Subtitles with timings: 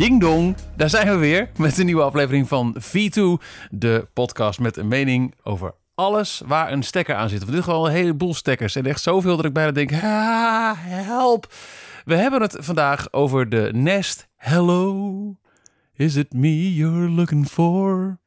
[0.00, 3.20] Ding dong, daar zijn we weer met een nieuwe aflevering van V2,
[3.70, 7.40] de podcast met een mening over alles waar een stekker aan zit.
[7.40, 11.52] Want dit gewoon een heleboel stekkers en echt zoveel dat ik bijna denk, ah, help.
[12.04, 15.36] We hebben het vandaag over de Nest Hello.
[15.94, 18.18] Is it me you're looking for?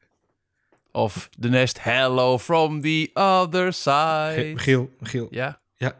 [0.92, 4.50] Of de Nest Hello from the other side.
[4.54, 5.92] Michiel, Michiel, Ja, ja,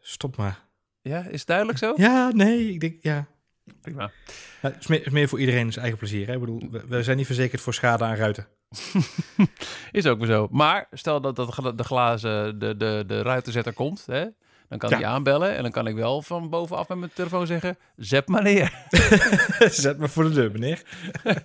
[0.00, 0.58] stop maar.
[1.02, 1.92] ja, is het duidelijk zo?
[1.96, 3.26] Ja, nee, ik denk, ja.
[3.82, 4.02] Prima.
[4.62, 6.26] Ja, het, is meer, het is meer voor iedereen zijn eigen plezier.
[6.26, 6.32] Hè?
[6.32, 8.46] Ik bedoel, we, we zijn niet verzekerd voor schade aan ruiten.
[9.92, 10.48] Is ook weer zo.
[10.50, 14.24] Maar stel dat, dat de glazen, de, de, de ruitenzetter komt, hè?
[14.68, 14.96] dan kan Ja.
[14.96, 18.42] hij aanbellen en dan kan ik wel van bovenaf met mijn telefoon zeggen, zet maar
[18.42, 18.84] neer.
[19.70, 20.82] Zet me voor de deur, meneer.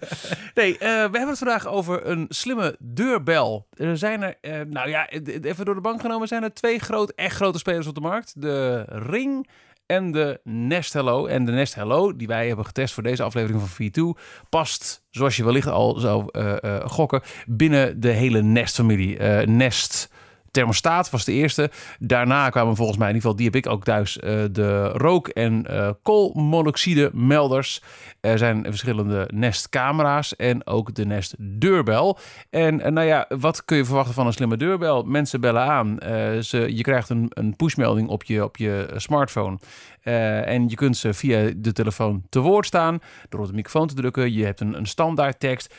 [0.53, 3.67] Nee, eh, we hebben het vandaag over een slimme deurbel.
[3.73, 7.11] Er zijn er, eh, nou ja, even door de bank genomen, zijn er twee groot,
[7.11, 8.41] echt grote spelers op de markt.
[8.41, 9.49] De Ring
[9.85, 11.25] en de Nest Hello.
[11.25, 15.35] En de Nest Hello, die wij hebben getest voor deze aflevering van V2, past, zoals
[15.35, 19.17] je wellicht al zou eh, eh, gokken, binnen de hele Nest-familie.
[19.17, 20.09] Eh, Nest
[20.55, 21.71] thermostaat was de eerste.
[21.99, 25.27] Daarna kwamen volgens mij, in ieder geval die heb ik ook thuis, eh, de rook-
[25.27, 27.81] en eh, koolmonoxide melders.
[28.21, 32.17] Er zijn verschillende Nest camera's en ook de Nest deurbel.
[32.49, 35.03] En eh, nou ja, wat kun je verwachten van een slimme deurbel?
[35.03, 35.97] Mensen bellen aan.
[36.43, 39.59] Ze, je krijgt een, een pushmelding op je, op je smartphone.
[40.45, 43.93] En je kunt ze via de telefoon te woord staan door op de microfoon te
[43.93, 44.33] drukken.
[44.33, 45.73] Je hebt een, een standaard tekst.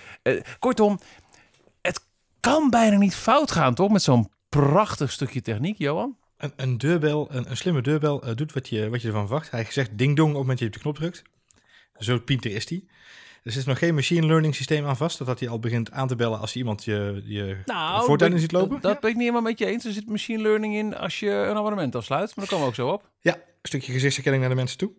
[0.59, 0.99] Kortom,
[1.83, 2.07] het
[2.41, 3.91] kan bijna niet fout gaan, toch?
[3.91, 6.17] Met zo'n prachtig stukje techniek, Johan.
[6.37, 9.51] Een, een deurbel, een, een slimme deurbel eh, doet wat je, wat je ervan verwacht.
[9.51, 11.23] Hij zegt ding dong op het moment dat je op de knop drukt.
[11.99, 12.85] Zo pinter is hij.
[13.43, 15.27] Er zit nog geen machine learning systeem aan vast.
[15.27, 17.57] Dat hij al begint aan te bellen als iemand je, je
[18.05, 18.69] voortuin in ziet lopen.
[18.69, 19.85] Nou, Dat, dat ben ik niet helemaal met je eens.
[19.85, 22.27] Er zit machine learning in als je een abonnement afsluit.
[22.27, 23.11] Maar daar komen we ook zo op.
[23.21, 24.93] Ja, een stukje gezichtsherkenning naar de mensen toe.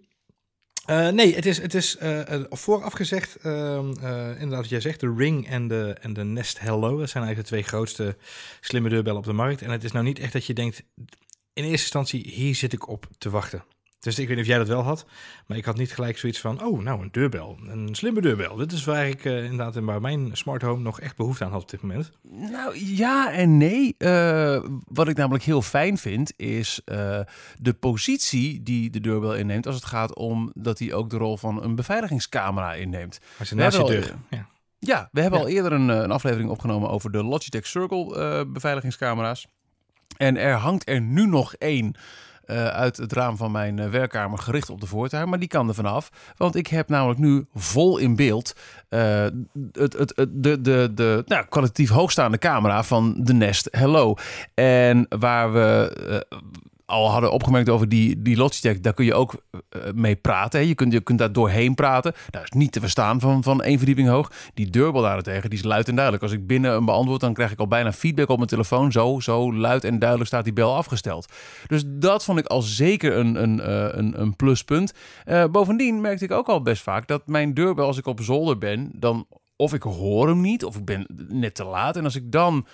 [0.88, 4.82] Eh, nee, het is, het is eh, eh, vooraf gezegd, ehm, eh, inderdaad wat jij
[4.82, 6.98] zegt, de Ring en de, en de Nest Hello.
[6.98, 8.16] Dat zijn eigenlijk de twee grootste
[8.62, 9.62] slimme deurbellen op de markt.
[9.62, 10.84] En het is nou niet echt dat je denkt,
[11.54, 13.64] in eerste instantie, hier zit ik op te wachten.
[14.00, 15.06] Dus ik weet niet of jij dat wel had,
[15.48, 18.56] maar ik had niet gelijk zoiets van, oh, nou een deurbel, een slimme deurbel.
[18.56, 21.52] Dit is waar ik eh, inderdaad en waar mijn smart home nog echt behoefte aan
[21.52, 22.12] had op dit moment.
[22.52, 23.96] Nou ja en nee.
[23.98, 27.20] Eh, wat ik namelijk heel fijn vind, is eh,
[27.60, 29.66] de positie die de deurbel inneemt.
[29.66, 33.20] Als het gaat om dat hij ook de rol van een beveiligingscamera inneemt.
[33.44, 34.16] Ze We naast je deur.
[34.30, 34.48] Ja.
[34.80, 35.46] Ja, we hebben Ja.
[35.46, 39.48] al eerder een, een aflevering opgenomen over de Logitech Circle beveiligingscamera's.
[40.18, 41.96] En er hangt er nu nog één
[42.48, 45.30] eh, uit het raam van mijn eh, werkkamer gericht op de voortuin.
[45.30, 46.10] Maar die kan er vanaf.
[46.38, 48.56] Want ik heb namelijk nu vol in beeld
[48.90, 49.26] eh,
[49.72, 54.16] het, het, het, de, de, de nou, kwalitatief hoogstaande camera van de Nest Hello.
[54.54, 56.26] En waar we
[56.88, 60.60] al hadden opgemerkt over die, die Logitech, daar kun je ook eh, mee praten.
[60.60, 60.66] Hè.
[60.66, 62.14] Je, kunt, je kunt daar doorheen praten.
[62.30, 64.32] Dat is niet te verstaan van, van één verdieping hoog.
[64.54, 66.24] Die deurbel daarentegen, die is luid en duidelijk.
[66.24, 68.92] Als ik binnen een beantwoord, dan krijg ik al bijna feedback op mijn telefoon.
[68.92, 71.34] Zo, zo luid en duidelijk staat die bel afgesteld.
[71.68, 74.94] Dus dat vond ik al zeker een, een, eh, een, een pluspunt.
[75.26, 78.58] Eh, bovendien merkte ik ook al best vaak dat mijn deurbel, als ik op zolder
[78.58, 81.96] ben, dan of ik hoor hem niet, of ik ben net te laat.
[81.96, 82.66] En als ik dan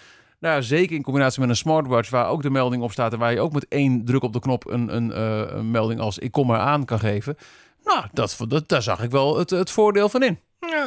[0.43, 3.31] nou, zeker in combinatie met een smartwatch waar ook de melding op staat en waar
[3.31, 6.31] je ook met één druk op de knop een, een, eh, een melding als ik
[6.31, 7.37] kom eraan kan geven.
[7.83, 10.39] Nou, dat, dat, daar zag ik wel het, het voordeel van in.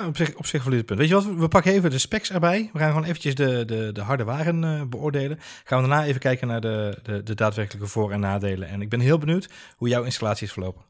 [0.07, 0.99] Op zich, op zich valide punt.
[0.99, 2.71] Weet je wat, we pakken even de specs erbij.
[2.73, 5.39] We gaan gewoon eventjes de, de, de harde waren eh, beoordelen.
[5.65, 8.69] Gaan we daarna even kijken naar de, de, de daadwerkelijke voor- en nadelen.
[8.69, 10.83] En ik ben heel benieuwd hoe jouw installatie is verlopen.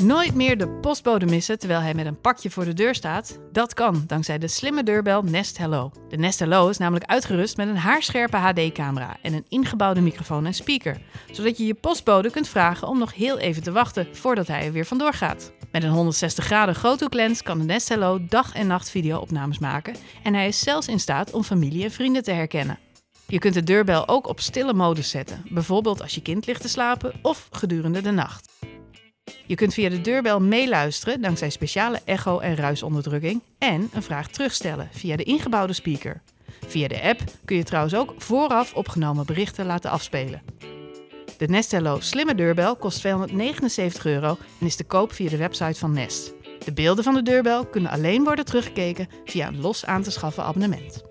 [0.00, 3.38] Nooit meer de postbode missen terwijl hij met een pakje voor de deur staat?
[3.52, 5.92] Dat kan dankzij de slimme deurbel Nest Hello.
[6.08, 10.54] De Nest Hello is namelijk uitgerust met een haarscherpe HD-camera en een ingebouwde microfoon en
[10.54, 11.00] speaker,
[11.30, 14.72] zodat je je postbode kunt vragen om nog heel even te wachten voordat hij er
[14.72, 15.52] weer vandoor gaat.
[15.72, 20.34] Met een 160 graden groothoeklens kan de Nest Hello dag en nacht video-opnames maken en
[20.34, 22.78] hij is zelfs in staat om familie en vrienden te herkennen.
[23.26, 26.68] Je kunt de deurbel ook op stille modus zetten, bijvoorbeeld als je kind ligt te
[26.68, 28.52] slapen of gedurende de nacht.
[29.46, 34.88] Je kunt via de deurbel meeluisteren dankzij speciale echo- en ruisonderdrukking en een vraag terugstellen
[34.92, 36.22] via de ingebouwde speaker.
[36.66, 40.42] Via de app kun je trouwens ook vooraf opgenomen berichten laten afspelen.
[41.38, 45.78] De Nest Hello slimme deurbel kost 279 euro en is te koop via de website
[45.78, 46.32] van Nest.
[46.64, 50.44] De beelden van de deurbel kunnen alleen worden teruggekeken via een los aan te schaffen
[50.44, 51.02] abonnement.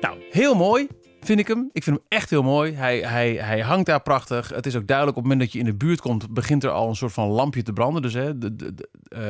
[0.00, 0.88] Nou, heel mooi.
[1.26, 1.70] Vind ik hem.
[1.72, 2.72] Ik vind hem echt heel mooi.
[2.72, 4.48] Hij, hij, hij hangt daar prachtig.
[4.48, 6.70] Het is ook duidelijk op het moment dat je in de buurt komt, begint er
[6.70, 8.02] al een soort van lampje te branden.
[8.02, 8.74] Dus hè, de,
[9.08, 9.20] eh,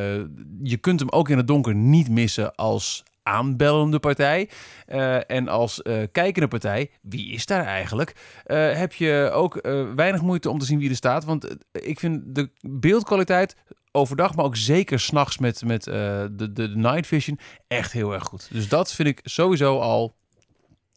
[0.63, 4.51] je kunt hem ook in het donker niet missen als aanbellende partij.
[4.87, 8.15] Eh, en als uh, kijkende partij, wie is daar eigenlijk?
[8.53, 9.61] Heb je ook
[9.95, 11.25] weinig moeite om te zien wie er staat.
[11.25, 13.57] Want ik vind de beeldkwaliteit
[13.93, 17.39] overdag, maar ook zeker s'nachts met, met de, de night vision
[17.69, 18.49] echt heel erg goed.
[18.53, 20.15] Dus dat vind ik sowieso al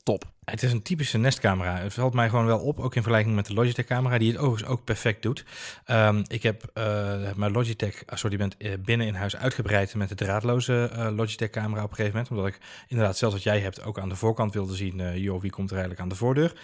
[0.04, 0.32] top.
[0.50, 1.78] Het is een typische nestcamera.
[1.78, 4.38] Het valt mij gewoon wel op, ook in vergelijking met de Logitech camera, die het
[4.38, 5.46] overigens ook perfect doet.
[5.88, 6.84] Um, ik heb uh,
[7.36, 11.90] mijn Logitech assortiment eh, binnen in huis uitgebreid met de draadloze uh, Logitech camera op
[11.90, 12.32] een gegeven moment.
[12.32, 15.42] Omdat ik inderdaad, zelfs wat jij hebt, ook aan de voorkant wilde zien, uh, joh,
[15.42, 16.62] wie komt er eigenlijk aan de voordeur.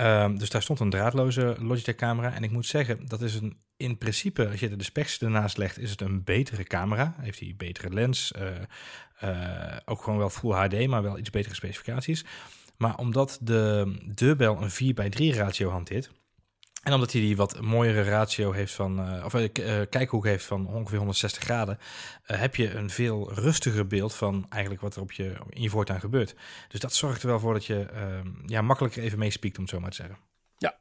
[0.00, 2.34] Um, dus daar stond een draadloze Logitech camera.
[2.34, 5.78] En ik moet zeggen, dat is een, in principe, als je de specs ernaast legt,
[5.78, 7.14] is het een betere camera.
[7.20, 8.32] Heeft hij betere lens,
[9.84, 12.24] ook gewoon wel Full HD, maar wel iets betere specificaties.
[12.78, 16.10] Maar omdat de deurbel een 4 bij 3 ratio hanteert.
[16.82, 19.48] En omdat hij die wat mooiere ratio heeft van, uh, of uh,
[19.90, 21.78] kijkhoek heeft van ongeveer 160 graden,
[22.22, 26.00] heb je een veel rustiger beeld van eigenlijk wat er op je, in je voortuin
[26.00, 26.34] gebeurt.
[26.68, 29.72] Dus dat zorgt er wel voor dat je ehm, ja, makkelijker even meespiekt, om het
[29.72, 30.18] zo maar te zeggen.
[30.58, 30.78] Ja.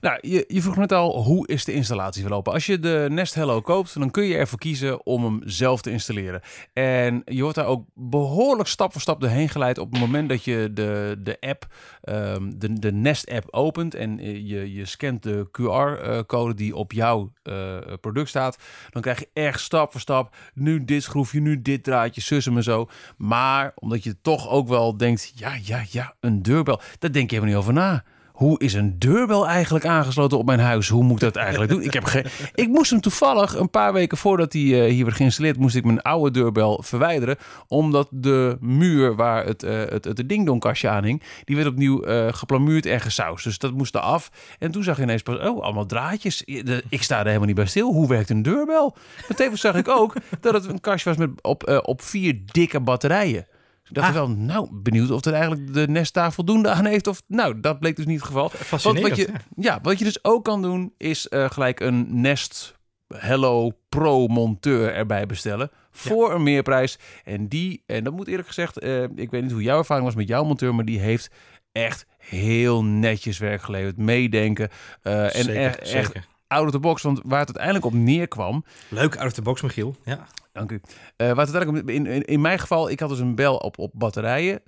[0.00, 2.52] Nou, je, je, vroeg net al, hoe is de installatie verlopen?
[2.52, 5.90] Als je de Nest Hello koopt, dan kun je ervoor kiezen om hem zelf te
[5.90, 6.40] installeren.
[6.72, 10.44] En je wordt daar ook behoorlijk stap voor stap doorheen geleid op het moment dat
[10.44, 11.66] je de, de app,
[12.04, 14.16] um, de, de Nest app opent en
[14.46, 18.58] je, je scant de QR-code die op jouw uh, product staat.
[18.90, 22.62] Dan krijg je echt stap voor stap, nu dit schroefje, nu dit draadje, sussen en
[22.62, 22.88] zo.
[23.16, 27.36] Maar omdat je toch ook wel denkt, ja, ja, ja, een deurbel, daar denk je
[27.36, 28.04] helemaal niet over na
[28.40, 30.88] hoe is een deurbel eigenlijk aangesloten op mijn huis?
[30.88, 31.82] Hoe moet ik dat eigenlijk doen?
[31.82, 32.08] Ik, heb
[32.54, 35.84] ik moest hem toevallig een paar weken voordat hij uh, hier werd geïnstalleerd, moest ik
[35.84, 37.36] mijn oude deurbel verwijderen.
[37.68, 42.26] Omdat de muur waar het, uh, het, het, dingdongkastje aan hing, die werd opnieuw uh,
[42.30, 43.44] geplamuurd en gesausd.
[43.44, 44.30] Dus dat moest af.
[44.58, 46.42] En toen zag je ineens pas, oh, allemaal draadjes.
[46.88, 47.92] Ik sta er helemaal niet bij stil.
[47.92, 48.96] Hoe werkt een deurbel?
[49.28, 52.80] Maar tevens zag ik ook dat het een kastje was met op, op vier dikke
[52.80, 53.46] batterijen.
[53.90, 54.14] Ik dacht ah.
[54.14, 57.06] wel, nou, benieuwd of er eigenlijk de Nest daar voldoende aan heeft.
[57.06, 58.52] Of, nou, dat bleek dus niet het geval.
[58.82, 62.78] Want wat je, ja, wat je dus ook kan doen, is uh, gelijk een Nest
[63.14, 65.70] Hello Pro monteur erbij bestellen.
[65.90, 66.34] Voor ja.
[66.34, 66.98] een meerprijs.
[67.24, 70.14] En die, en dat moet eerlijk gezegd, uh, ik weet niet hoe jouw ervaring was
[70.14, 71.30] met jouw monteur, maar die heeft
[71.72, 73.96] echt heel netjes werk geleverd.
[73.96, 74.68] Meedenken.
[75.02, 76.12] Uh, en zeker, echt, echt
[76.46, 77.02] out of the box.
[77.02, 78.64] Want waar het uiteindelijk op neerkwam.
[78.88, 79.96] Leuk out of the box, Michiel.
[80.04, 80.26] Ja.
[80.66, 80.80] Dank u.
[81.16, 83.92] Uh, wat het in, in, in mijn geval, ik had dus een bel op, op
[83.94, 84.64] batterijen.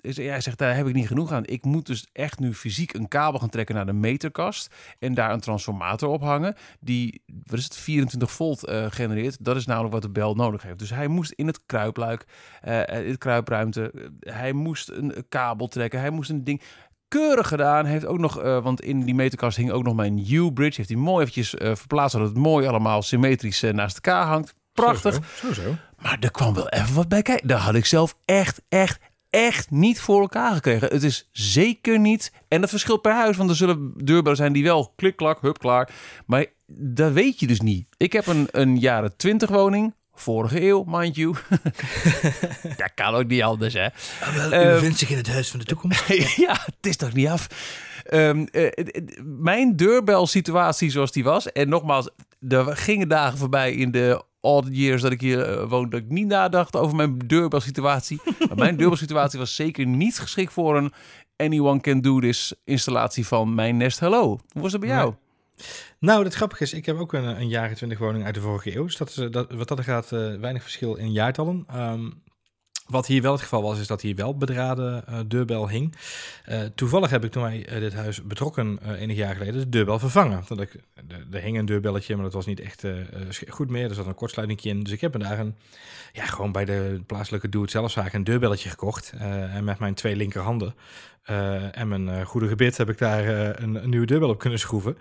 [0.00, 1.46] Is, ja, hij zegt, daar heb ik niet genoeg aan.
[1.46, 4.74] Ik moet dus echt nu fysiek een kabel gaan trekken naar de meterkast.
[4.98, 6.54] En daar een transformator op hangen.
[6.80, 9.44] Die, wat is het, 24 volt uh, genereert.
[9.44, 10.78] Dat is namelijk wat de bel nodig heeft.
[10.78, 12.24] Dus hij moest in het kruipluik,
[12.68, 13.92] uh, het kruipruimte.
[14.20, 16.00] hij moest een kabel trekken.
[16.00, 16.62] Hij moest een ding
[17.08, 17.84] keurig gedaan.
[17.84, 20.76] Heeft ook nog, want in die meterkast hing ook nog mijn U-bridge.
[20.76, 24.54] Heeft hij mooi eventjes verplaatst, zodat het mooi allemaal symmetrisch uh, naast elkaar hangt.
[24.74, 25.14] Prachtig.
[25.14, 25.76] Zo, zo, zo.
[25.98, 27.48] Maar er kwam wel even wat bij kijken.
[27.48, 28.98] Daar had ik zelf echt, echt,
[29.30, 30.88] echt niet voor elkaar gekregen.
[30.88, 32.32] Het is zeker niet.
[32.48, 35.58] En dat verschilt per huis, want er zullen deurbellen zijn die wel klik, klak, hup,
[35.58, 35.90] klaar.
[36.26, 37.88] Maar dat weet je dus niet.
[37.96, 39.94] Ik heb een, een jaren 20 woning.
[40.14, 41.34] Vorige eeuw, mind you.
[42.76, 43.86] dat kan ook niet anders, hè?
[44.20, 46.06] Ah, wel, u uh, vindt zich in het huis van de toekomst.
[46.46, 47.46] ja, het is toch niet af.
[48.12, 48.70] Um, uh,
[49.22, 51.52] mijn deurbelsituatie zoals die was.
[51.52, 52.10] En nogmaals,
[52.48, 56.08] er gingen dagen voorbij in de odd years dat ik hier uh, woonde, dat ik
[56.08, 58.20] niet nadacht over mijn deurbelsituatie.
[58.48, 60.92] maar mijn deurbelsituatie was zeker niet geschikt voor een
[61.36, 64.26] anyone can do this installatie van mijn Nest Hello.
[64.48, 65.08] Hoe was dat bij jou?
[65.08, 65.66] Nee.
[65.98, 68.76] Nou, het grappige is, ik heb ook een, een jaren 20 woning uit de vorige
[68.76, 68.84] eeuw.
[68.84, 71.66] Dus dat is, dat, wat dat er gaat, uh, weinig verschil in jaartallen.
[71.76, 72.22] Um,
[72.86, 75.94] wat hier wel het geval was, is dat hier wel bedraden uh, deurbel hing.
[76.48, 79.98] Uh, toevallig heb ik toen wij uh, dit huis betrokken enig jaar geleden de deurbel
[79.98, 80.42] vervangen.
[80.48, 80.76] Want ik,
[81.30, 82.84] er hing een deurbelletje, maar dat was niet echt
[83.48, 83.88] goed meer.
[83.88, 84.82] Er zat een kortsluiting in.
[84.82, 85.56] Dus ik heb daar een,
[86.12, 89.12] ja, gewoon bij de plaatselijke doe-het-zelfzaak een deurbelletje gekocht.
[89.18, 90.74] en met mijn twee linkerhanden
[91.30, 94.38] uh, en mijn uh, goede gebit heb ik daar uh, een, een, nieuwe deurbel op
[94.38, 94.98] kunnen schroeven.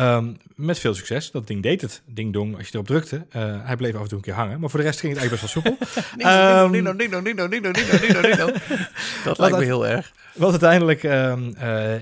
[0.00, 1.30] Um, met veel succes.
[1.30, 2.02] Dat ding deed het.
[2.06, 3.26] Ding dong, als je erop drukte.
[3.62, 4.60] hij bleef af en toe een keer hangen.
[4.60, 5.86] Maar voor de rest ging het eigenlijk best wel soepel.
[6.72, 8.52] Ding dong, ding dong, ding dong, ding dong, ding dong, ding dong, ding dong.
[9.24, 10.12] Dat lijkt me heel erg.
[10.34, 11.54] Wat uiteindelijk um,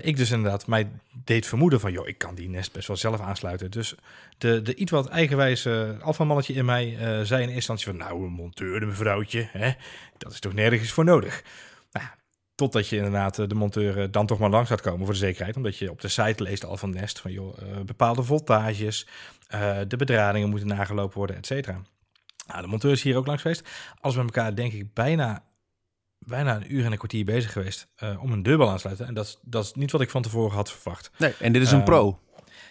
[0.02, 0.88] ik dus inderdaad mij
[1.24, 1.92] deed vermoeden van...
[1.92, 3.70] joh, ik kan die Nest best wel zelf aansluiten.
[3.70, 3.94] Dus
[4.38, 7.96] de, de iets wat eigenwijze alfamannetje in mij zei in eerste instantie van...
[7.96, 9.70] nou, een monteur, een mevrouwtje, hè?
[10.18, 11.42] dat is toch nergens voor nodig.
[12.58, 15.20] Totdat je inderdaad eh, de monteur eh, dan toch maar langs gaat komen voor de
[15.20, 15.56] zekerheid.
[15.56, 19.06] Omdat je op de site leest al van Nest van joh, uh, bepaalde voltages,
[19.88, 21.82] de bedradingen moeten nagelopen worden, et cetera.
[22.46, 23.68] Nou, de monteur is hier ook langs geweest.
[24.00, 25.44] Als we met elkaar denk ik bijna,
[26.18, 29.06] bijna een uur en een kwartier bezig geweest uh, om een deurbel aan te sluiten.
[29.06, 31.10] En dat, dat is niet wat ik van tevoren had verwacht.
[31.18, 32.18] Nee, en dit is een pro.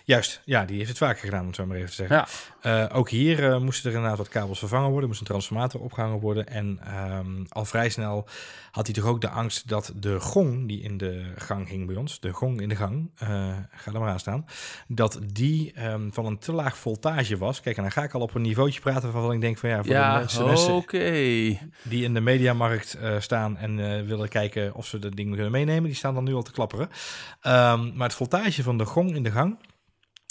[0.07, 2.25] Juist, ja, die heeft het vaker gedaan, om het zo maar even te zeggen.
[2.61, 2.87] Ja.
[2.87, 6.19] Eh, ook hier eh, moesten er inderdaad wat kabels vervangen worden, moest een transformator opgehangen
[6.19, 6.47] worden.
[6.47, 8.27] En ehm, al vrij snel
[8.71, 11.95] had hij toch ook de angst dat de gong die in de gang hing bij
[11.95, 13.27] ons, de gong in de gang, eh,
[13.71, 14.45] ga er maar aan staan,
[14.87, 17.61] dat die ehm, van een te laag voltage was.
[17.61, 19.75] Kijk, en dan ga ik al op een niveautje praten waarvan ik denk van ja,
[19.75, 20.83] voor de Ja, mensen, mensen
[21.83, 25.95] die in de mediamarkt staan en willen kijken of ze dat ding kunnen meenemen, die
[25.95, 26.89] staan dan nu al te klapperen.
[27.41, 29.57] Ehm, maar het voltage van de gong in de gang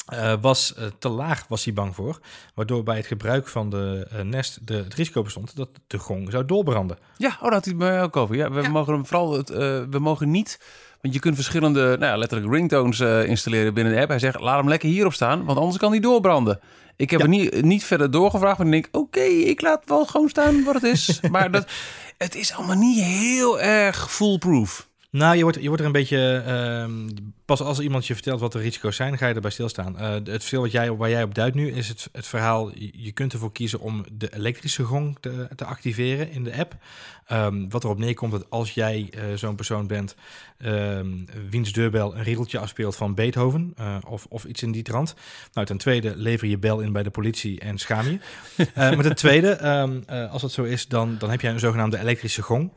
[0.06, 2.18] eh, was eh, te laag, was hij bang voor.
[2.54, 6.30] Waardoor bij het gebruik van de eh, Nest de, het risico bestond dat de gong
[6.30, 6.98] zou doorbranden.
[7.16, 8.36] Ja, oh, dat had hij het mij ook over.
[8.36, 8.68] Ja, we Ja.
[8.68, 9.58] mogen hem vooral, het, eh,
[9.90, 10.60] we mogen niet,
[11.00, 14.08] want je kunt verschillende, nou ja, letterlijk ringtones eh, installeren binnen de app.
[14.08, 16.60] Hij zegt, laat hem lekker hierop staan, want anders kan hij doorbranden.
[16.96, 17.24] Ik heb Ja.
[17.26, 20.74] er niet, niet verder doorgevraagd, maar ik denk, oké, ik laat wel gewoon staan wat
[20.74, 21.20] het is.
[21.30, 21.66] maar dat,
[22.18, 24.88] het is allemaal niet heel erg foolproof.
[25.16, 26.42] Nou, je wordt, je wordt er een beetje.
[26.46, 27.08] ehm,
[27.44, 29.98] pas als iemand je vertelt wat de risico's zijn, ga je erbij stilstaan.
[29.98, 32.70] Eh, het verschil wat jij, waar jij op duidt nu is het, het verhaal.
[32.92, 36.76] Je kunt ervoor kiezen om de elektrische gong te, te activeren in de app.
[37.26, 40.14] Ehm, wat erop neerkomt dat als jij eh, zo'n persoon bent.
[40.58, 41.08] ehm,
[41.50, 43.72] wiens deurbel een riedeltje afspeelt van Beethoven.
[43.76, 45.14] eh, of, of iets in die trant.
[45.52, 48.18] Nou, ten tweede lever je bel in bij de politie en schaam je.
[48.74, 49.58] Maar ten tweede,
[50.30, 52.70] als dat zo is, dan, dan heb jij een zogenaamde elektrische gong.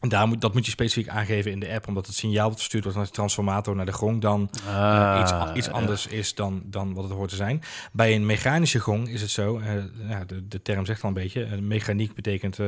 [0.00, 2.58] En daar moet, dat moet je specifiek aangeven in de app, omdat het signaal dat
[2.58, 6.62] verstuurd wordt naar de transformator, naar de gong, dan eh, iets, iets anders is dan,
[6.64, 7.62] dan wat het hoort te zijn.
[7.92, 9.74] Bij een mechanische gong is het zo, eh,
[10.08, 12.58] ja, de, de term zegt al een beetje, eh, mechaniek betekent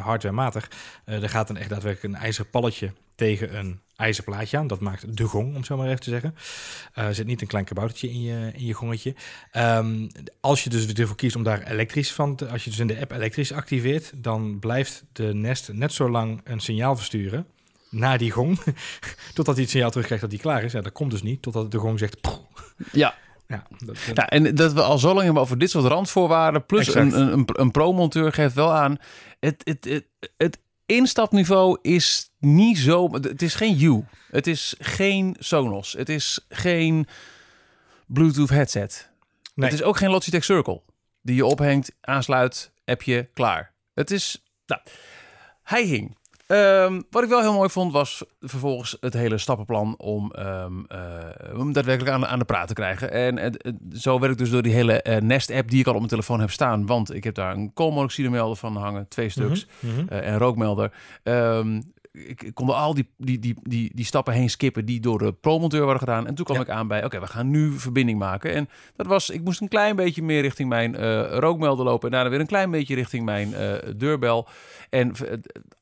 [0.00, 0.70] hardwarematig.
[1.04, 4.66] Er gaat dan echt daadwerkelijk een ijzeren palletje tegen een ijzerplaatje aan.
[4.66, 6.34] Dat maakt de gong, om het zo maar even te zeggen.
[6.94, 9.14] Eh, er zit niet een klein kaboutertje in je, in je gongetje.
[9.50, 10.08] Ehm,
[10.40, 13.00] als je dus ervoor kiest om daar elektrisch van te, als je dus in de
[13.00, 17.46] app elektrisch activeert, dan blijft de Nest net zo lang een signaal versturen
[17.90, 18.58] naar die gong,
[19.34, 20.72] totdat hij het signaal terugkrijgt dat hij klaar is.
[20.72, 22.20] Ja, dat komt dus niet, totdat de gong zegt...
[22.20, 22.36] "Poeh."
[22.92, 23.14] Ja,
[23.46, 26.66] Ja, dat, dat- Ja, en dat we al zo lang hebben over dit soort randvoorwaarden.
[26.66, 27.12] Plus Exact.
[27.12, 28.96] een, een, een pro-monteur geeft wel aan.
[29.40, 30.04] Het, het, het,
[30.36, 30.58] het
[30.88, 33.12] instapniveau is niet zo.
[33.12, 34.04] Het is geen U.
[34.30, 35.92] Het is geen Sonos.
[35.92, 37.06] Het is geen
[38.06, 39.10] Bluetooth headset.
[39.54, 39.70] Nee.
[39.70, 40.82] Het is ook geen Logitech Circle.
[41.22, 43.74] Die je ophangt, aansluit, appje, klaar.
[43.94, 44.42] Het is.
[44.66, 44.80] Nou,
[45.62, 46.17] hij hing.
[46.48, 50.98] Ehm, wat ik wel heel mooi vond, was vervolgens het hele stappenplan om ehm, eh,
[51.56, 53.10] hem daadwerkelijk aan, aan de praat te krijgen.
[53.10, 53.56] En
[53.92, 56.50] zo werkt dus door die hele eh, Nest-app die ik al op mijn telefoon heb
[56.50, 56.86] staan.
[56.86, 60.08] Want ik heb daar een koolmonoxidemelder van hangen, twee stuks, mhm.
[60.08, 60.92] eh, en rookmelder.
[61.22, 61.80] Ehm,
[62.26, 65.32] ik, ik kon al die, die, die, die, die stappen heen skippen die door de
[65.32, 66.26] pro-monteur worden gedaan.
[66.26, 66.62] En toen kwam Ja.
[66.62, 68.54] ik aan bij, oké, we gaan nu verbinding maken.
[68.54, 72.06] En dat was, ik moest een klein beetje meer richting mijn eh, rookmelder lopen.
[72.08, 74.48] En daarna weer een klein beetje richting mijn eh, deurbel.
[74.90, 75.22] En v-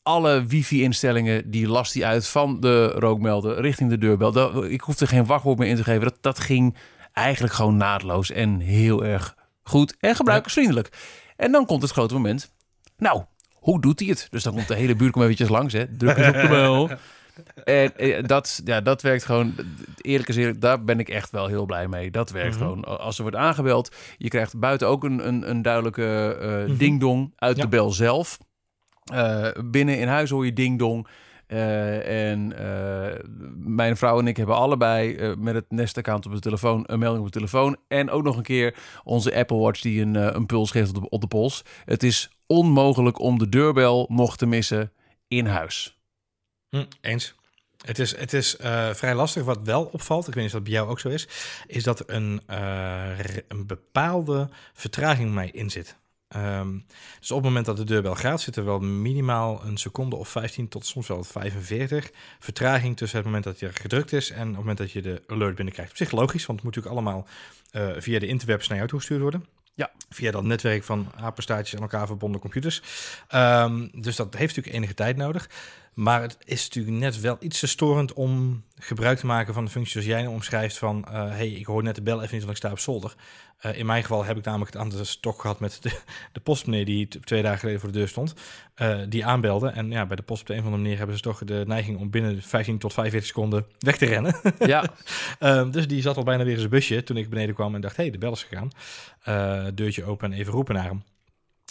[0.02, 4.32] alle wifi-instellingen, die las die uit van de rookmelder richting de deurbel.
[4.32, 6.02] Dat, ik hoefde geen wachtwoord meer in te geven.
[6.02, 6.76] Dat, dat ging
[7.12, 10.88] eigenlijk gewoon naadloos en heel erg goed en gebruikersvriendelijk.
[11.36, 12.52] En dan komt het grote moment.
[12.96, 13.22] Nou,
[13.66, 14.26] hoe doet hij het?
[14.30, 15.96] Dus dan komt de hele buurt kom eventjes langs, hè.
[15.96, 16.90] Druk eens op de bel.
[17.64, 19.54] En eh, dat, ja, dat werkt gewoon,
[20.00, 22.10] eerlijk is eerlijk, daar ben ik echt wel heel blij mee.
[22.10, 22.58] Dat werkt Mhm.
[22.64, 22.84] gewoon.
[22.98, 26.36] Als er wordt aangebeld, je krijgt buiten ook een, een, een duidelijke
[26.68, 26.76] Mhm.
[26.76, 27.62] ding-dong uit Ja.
[27.62, 28.38] de bel zelf.
[29.12, 31.06] Eh, binnen in huis hoor je ding-dong.
[31.46, 33.24] Eh, en eh,
[33.56, 37.24] mijn vrouw en ik hebben allebei eh, met het Nest-account op de telefoon een melding
[37.24, 37.76] op de telefoon.
[37.88, 41.08] En ook nog een keer onze Apple Watch die een, een puls geeft op de,
[41.08, 41.62] op de pols.
[41.84, 44.92] Het is onmogelijk om de deurbel nog te missen
[45.28, 45.98] in huis.
[46.68, 47.34] Hm, eens.
[47.84, 48.56] Het is, het is
[48.92, 49.44] vrij lastig.
[49.44, 51.28] Wat wel opvalt, ik weet niet of dat bij jou ook zo is,
[51.66, 52.40] is dat er een,
[53.48, 55.96] een bepaalde vertraging mij in zit.
[56.28, 56.78] Ehm,
[57.20, 60.28] dus op het moment dat de deurbel gaat, zit er wel minimaal een seconde of
[60.28, 64.56] 15 tot soms wel 45 vertraging tussen het moment dat je gedrukt is en het
[64.56, 65.90] moment dat je de alert binnenkrijgt.
[65.90, 67.26] Op zich logisch, want het moet natuurlijk allemaal
[67.70, 69.44] eh, via de interwebs naar jou toegestuurd worden.
[69.74, 69.90] Ja.
[70.10, 72.82] Via dat netwerk van apenstaartjes aan elkaar verbonden computers.
[73.28, 75.48] Ehm, dus dat heeft natuurlijk enige tijd nodig.
[75.96, 79.70] Maar het is natuurlijk net wel iets te storend om gebruik te maken van de
[79.70, 81.04] functie zoals jij nu omschrijft van...
[81.04, 83.14] eh, hey, ik hoor net de bel even niet, want ik sta op zolder.
[83.58, 85.90] Eh, in mijn geval heb ik namelijk het aan de stok gehad met de,
[86.32, 88.34] de postmeneer die twee dagen geleden voor de deur stond.
[88.74, 89.68] eh, die aanbelde.
[89.68, 91.64] En ja, bij de post op de een of andere manier hebben ze toch de
[91.66, 94.34] neiging om binnen 15 tot 45 seconden weg te rennen.
[94.58, 94.84] Ja,
[95.70, 97.96] dus die zat al bijna weer in zijn busje toen ik beneden kwam en dacht,
[97.96, 98.70] hé, hey, de bel is gegaan.
[99.74, 101.02] Deurtje open en even roepen naar hem.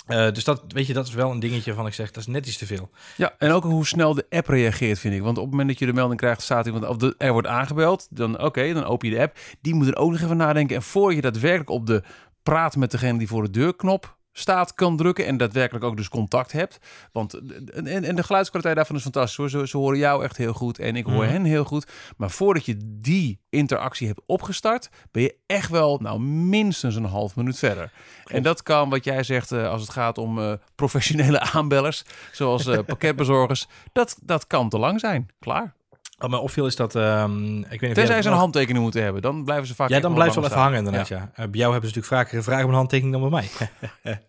[0.05, 2.27] Eh, dus dat, weet je, dat is wel een dingetje van ik zeg, dat is
[2.27, 2.89] net iets te veel.
[3.17, 5.21] Ja, en ook hoe snel de app reageert, vind ik.
[5.21, 7.47] Want op het moment dat je de melding krijgt, staat iemand, of de, er wordt
[7.47, 9.37] aangebeld, dan oké, dan open je de app.
[9.61, 10.75] Die moet er ook nog even nadenken.
[10.75, 12.03] En voor je daadwerkelijk op de
[12.43, 16.09] praat met degene die voor de deur knop staat kan drukken en daadwerkelijk ook dus
[16.09, 16.77] contact hebt.
[17.11, 17.33] Want
[17.73, 19.49] en, en de geluidskwaliteit daarvan is fantastisch hoor.
[19.49, 21.31] Ze, ze horen jou echt heel goed en ik hoor Mhm.
[21.31, 21.91] hen heel goed.
[22.17, 27.35] Maar voordat je die interactie hebt opgestart, ben je echt wel nou minstens een half
[27.35, 27.91] minuut verder.
[28.25, 32.65] En dat kan, wat jij zegt, eh, als het gaat om eh, professionele aanbellers, zoals
[32.67, 35.27] eh, pakketbezorgers, dat, dat kan te lang zijn.
[35.39, 35.73] Klaar.
[36.17, 36.95] Wat mij opviel is dat...
[36.95, 39.75] ehm, ik weet niet of Tenzij jij ze een handtekening moeten hebben, dan blijven ze
[39.75, 39.89] vaak.
[39.89, 41.31] Ja, dan blijft het wel even hangen inderdaad, ja.
[41.33, 43.49] Eh, bij jou hebben ze natuurlijk vaker een vraag om een handtekening dan bij mij.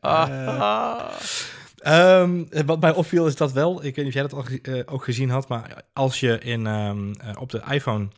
[1.76, 4.82] Ehm, wat mij opviel is dat wel, ik weet niet of jij dat al eh,
[4.86, 6.90] ook gezien had, maar als je in, eh,
[7.38, 8.08] op de iPhone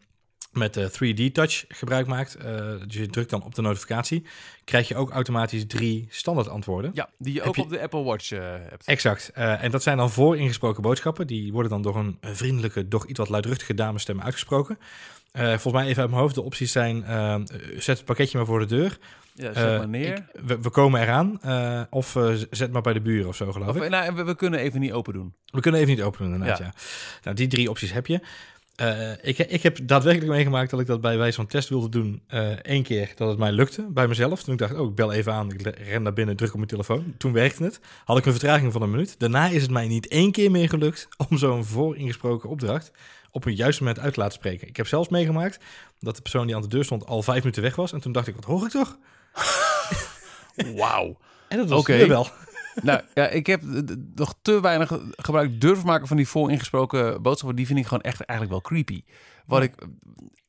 [0.52, 2.54] met de 3D Touch gebruik maakt, eh,
[2.86, 4.24] dus je drukt dan op de notificatie,
[4.64, 6.90] krijg je ook automatisch drie standaard antwoorden.
[6.94, 8.86] Ja, die je Heb ook je- op de Apple Watch eh, hebt.
[8.86, 9.30] Exact.
[9.34, 11.26] Eh, en dat zijn dan vooringesproken boodschappen.
[11.26, 14.78] Die worden dan door een vriendelijke, doch iets wat luidruchtige damestem uitgesproken.
[15.32, 16.34] Eh, volgens mij even uit mijn hoofd.
[16.34, 17.34] De opties zijn, eh,
[17.76, 18.98] zet het pakketje maar voor de deur.
[19.34, 20.16] Ja, zet Eh, maar neer.
[20.16, 21.38] ik- we, we komen eraan.
[21.42, 23.82] eh, of eh, zet maar bij de buren of zo, geloof ik.
[23.82, 25.34] Of, nou, we, we kunnen even niet open doen.
[25.44, 26.64] We kunnen even niet openen, inderdaad, Ja.
[26.64, 26.72] ja.
[27.22, 28.20] Nou, die drie opties heb je.
[28.78, 32.23] Eh, ik, ik heb daadwerkelijk meegemaakt dat ik dat bij wijze van test wilde doen.
[32.62, 34.42] Eén keer dat het mij lukte, bij mezelf.
[34.42, 35.52] Toen ik dacht, oh, ik bel even aan.
[35.52, 37.14] Ik ren naar binnen, druk op mijn telefoon.
[37.16, 37.80] Toen werkte het.
[38.04, 39.14] Had ik een vertraging van een minuut.
[39.18, 42.92] Daarna is het mij niet één keer meer gelukt om zo'n vooringesproken opdracht
[43.30, 44.68] op een juist moment uit te laten spreken.
[44.68, 45.58] Ik heb zelfs meegemaakt
[46.00, 47.92] dat de persoon die aan de deur stond al vijf minuten weg was.
[47.92, 48.99] En toen dacht ik, wat hoor ik toch?
[50.76, 51.16] Wauw.
[51.49, 52.08] En dat was okay.
[52.08, 52.28] wel.
[52.82, 53.62] Nou, ja, ik heb
[54.14, 57.56] nog te weinig gebruik durven maken van die vooringesproken boodschappen.
[57.56, 59.02] Die vind ik gewoon echt eigenlijk wel creepy.
[59.47, 59.75] Wat ik...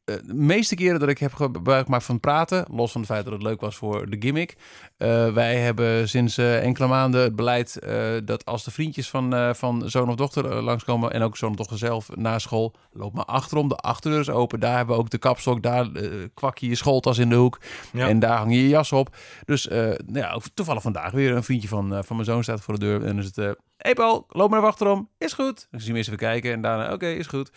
[0.09, 3.23] eh, de meeste keren dat ik heb gebruik gemaakt van praten, los van het feit
[3.23, 4.55] dat het leuk was voor de gimmick.
[4.97, 7.79] eh, wij hebben sinds eh, enkele maanden het beleid
[8.25, 11.77] dat als de vriendjes van, van zoon of dochter langskomen en ook zoon of dochter
[11.77, 13.67] zelf na school, loop maar achterom.
[13.67, 14.59] De achterdeur is open.
[14.59, 15.63] Daar hebben we ook de kapstok.
[15.63, 15.89] Daar
[16.33, 17.59] kwak je je schooltas in de hoek.
[17.93, 18.07] Ja.
[18.07, 19.15] En daar hang je je jas op.
[19.45, 22.85] Dus nou ja, toevallig vandaag weer een vriendje van, van mijn zoon staat voor de
[22.85, 23.01] deur.
[23.01, 25.09] En dan is het, eh hey Paul, loop maar achterom.
[25.17, 25.67] Is goed.
[25.71, 27.51] Dan zien we eens even kijken en daarna, oké, is goed.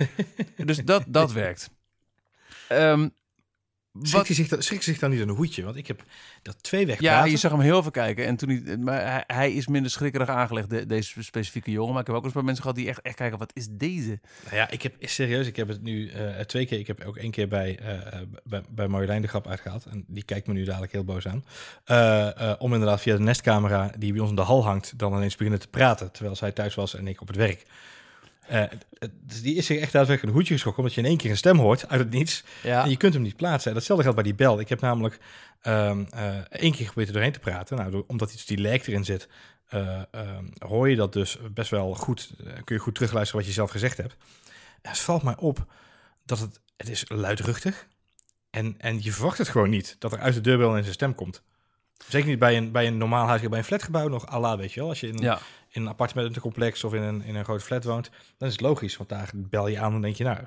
[0.56, 1.70] dus dat, dat werkt.
[2.68, 3.08] Ehm,
[3.98, 5.62] Schrikt wat, hij zich, dan- schrikt hij zich dan niet een hoedje?
[5.64, 6.02] Want ik heb
[6.42, 8.26] dat twee weg ja, je zag hem heel veel kijken.
[8.26, 11.92] En toen hij, maar hij, hij is minder schrikkerig aangelegd, de- deze specifieke jongen.
[11.92, 13.66] Maar ik heb ook eens een paar mensen gehad die echt, echt kijken, wat is
[13.70, 14.20] deze?
[14.44, 16.78] Nou ja, ik heb serieus, ik heb het nu eh, twee keer.
[16.78, 19.84] Ik heb ook één keer bij, eh, eh, bij, bij Marjolein de grap uitgehaald.
[19.84, 21.44] En die kijkt me nu dadelijk heel boos aan.
[22.58, 25.60] Om inderdaad via de nestcamera die bij ons in de hal hangt, dan ineens beginnen
[25.60, 26.12] te praten.
[26.12, 27.62] Terwijl zij thuis was en ik op het werk.
[28.48, 28.62] Eh,
[29.12, 31.36] dus die is zich echt daadwerkelijk een hoedje geschrokken, omdat je in één keer een
[31.36, 32.44] stem hoort uit het niets.
[32.62, 32.84] Ja.
[32.84, 33.74] En je kunt hem niet plaatsen.
[33.74, 34.60] Datzelfde geldt bij die bel.
[34.60, 35.18] Ik heb namelijk
[35.60, 37.76] ehm, eh, één keer geprobeerd er doorheen te praten.
[37.76, 39.28] Nou, door- omdat iets die lijk erin zit,
[39.68, 42.30] eh, ehm, hoor je dat dus best wel goed.
[42.64, 44.16] kun je goed terugluisteren wat je zelf gezegd hebt.
[44.82, 45.66] En het valt mij op
[46.24, 47.86] dat het, het is luidruchtig.
[48.50, 51.14] En, en je verwacht het gewoon niet, dat er uit de deurbel in zijn stem
[51.14, 51.42] komt.
[52.08, 54.72] Zeker niet bij een, bij een normaal huis, bij een flatgebouw nog à la, weet
[54.72, 54.88] je wel.
[54.88, 55.38] Als je in, ja.
[55.68, 58.96] in een appartementencomplex of in een, in een grote flat woont, dan is het logisch.
[58.96, 60.38] Want daar bel je aan en denk je, nou,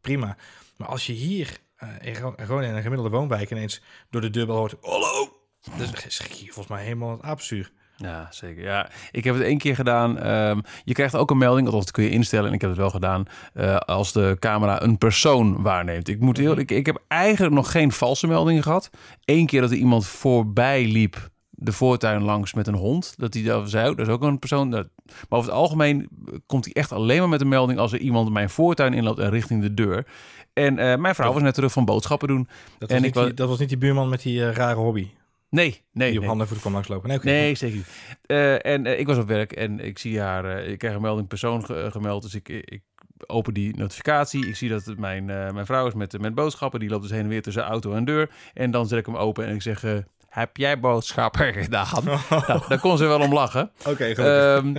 [0.00, 0.36] prima.
[0.76, 4.56] Maar als je hier eh, in, gewoon in een gemiddelde woonwijk ineens door de deurbel
[4.56, 5.40] hoort, hallo,
[5.76, 7.72] dan schrik je je volgens mij helemaal het apenzuur.
[8.00, 8.62] Ja, zeker.
[8.62, 10.18] Ja, ik heb het één keer gedaan.
[10.18, 12.48] Ehm, je krijgt ook een melding, althans dat kun je instellen.
[12.48, 16.08] En ik heb het wel gedaan eh, als de camera een persoon waarneemt.
[16.08, 18.90] Ik, moet heel, ik, ik heb eigenlijk nog geen valse meldingen gehad.
[19.24, 23.14] Eén keer dat er iemand voorbij liep de voortuin langs met een hond.
[23.16, 24.70] Dat hij daar zei, oh, dat is ook een persoon.
[24.70, 26.08] Dat, maar over het algemeen
[26.46, 27.78] komt hij echt alleen maar met een melding...
[27.78, 30.06] als er iemand mijn voortuin inloopt en richting de deur.
[30.52, 32.48] En eh, mijn vrouw was net terug van boodschappen doen.
[32.78, 34.74] Dat, En was ik niet die, dat was niet die buurman met die eh, rare
[34.74, 35.08] hobby.
[35.50, 36.28] Nee, nee, die op nee.
[36.28, 37.08] handen en voeten kwam langslopen.
[37.08, 37.18] Nee.
[37.22, 37.86] Nee, zeker niet.
[38.26, 41.00] Eh, en eh, ik was op werk en ik zie haar, eh, ik krijg een
[41.00, 42.22] melding persoon ge- gemeld.
[42.22, 42.82] Dus ik, ik
[43.26, 44.46] open die notificatie.
[44.46, 46.80] Ik zie dat het mijn, mijn vrouw is met, met boodschappen.
[46.80, 48.30] Die loopt dus heen en weer tussen auto en deur.
[48.54, 49.82] En dan zet ik hem open en ik zeg,
[50.28, 52.04] heb jij boodschappen gedaan?
[52.30, 53.70] nou, daar kon ze wel om lachen.
[53.86, 54.24] Oké, gelukkig.
[54.24, 54.74] Ehm,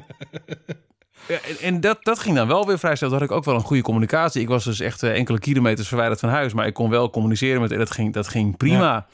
[1.28, 3.10] en en dat, dat ging dan wel weer vrij snel.
[3.10, 4.42] Dat had ik ook wel een goede communicatie.
[4.42, 6.54] Ik was dus echt enkele kilometers verwijderd van huis.
[6.54, 9.08] Maar ik kon wel communiceren met en dat ging, dat ging prima.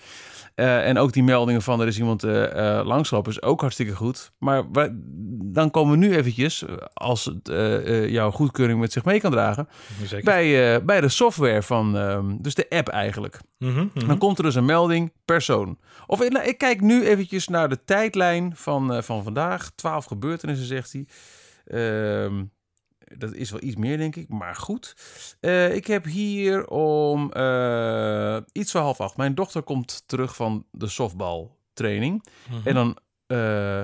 [0.55, 2.23] Eh, en ook die meldingen van er is iemand
[2.83, 4.31] langslopen is ook hartstikke goed.
[4.37, 4.63] Maar
[5.43, 6.63] dan komen we nu eventjes,
[6.93, 7.47] als het
[8.09, 9.67] jouw goedkeuring met zich mee kan dragen,
[10.03, 10.25] Zeker.
[10.25, 13.39] bij, bij de software van, ehm, dus de app eigenlijk.
[13.57, 14.07] Mhm, mhm.
[14.07, 15.77] Dan komt er dus een melding persoon.
[16.07, 19.71] Of nou, ik kijk nu eventjes naar de tijdlijn van, van vandaag.
[19.75, 21.07] 12 gebeurtenissen, zegt hij.
[21.65, 22.43] Ehm,
[23.17, 24.29] dat is wel iets meer, denk ik.
[24.29, 24.95] Maar goed.
[25.39, 29.17] Eh, ik heb hier om eh, iets voor half acht.
[29.17, 32.25] Mijn dochter komt terug van de softbaltraining.
[32.49, 32.67] Mhm.
[32.67, 32.97] En dan
[33.27, 33.81] eh,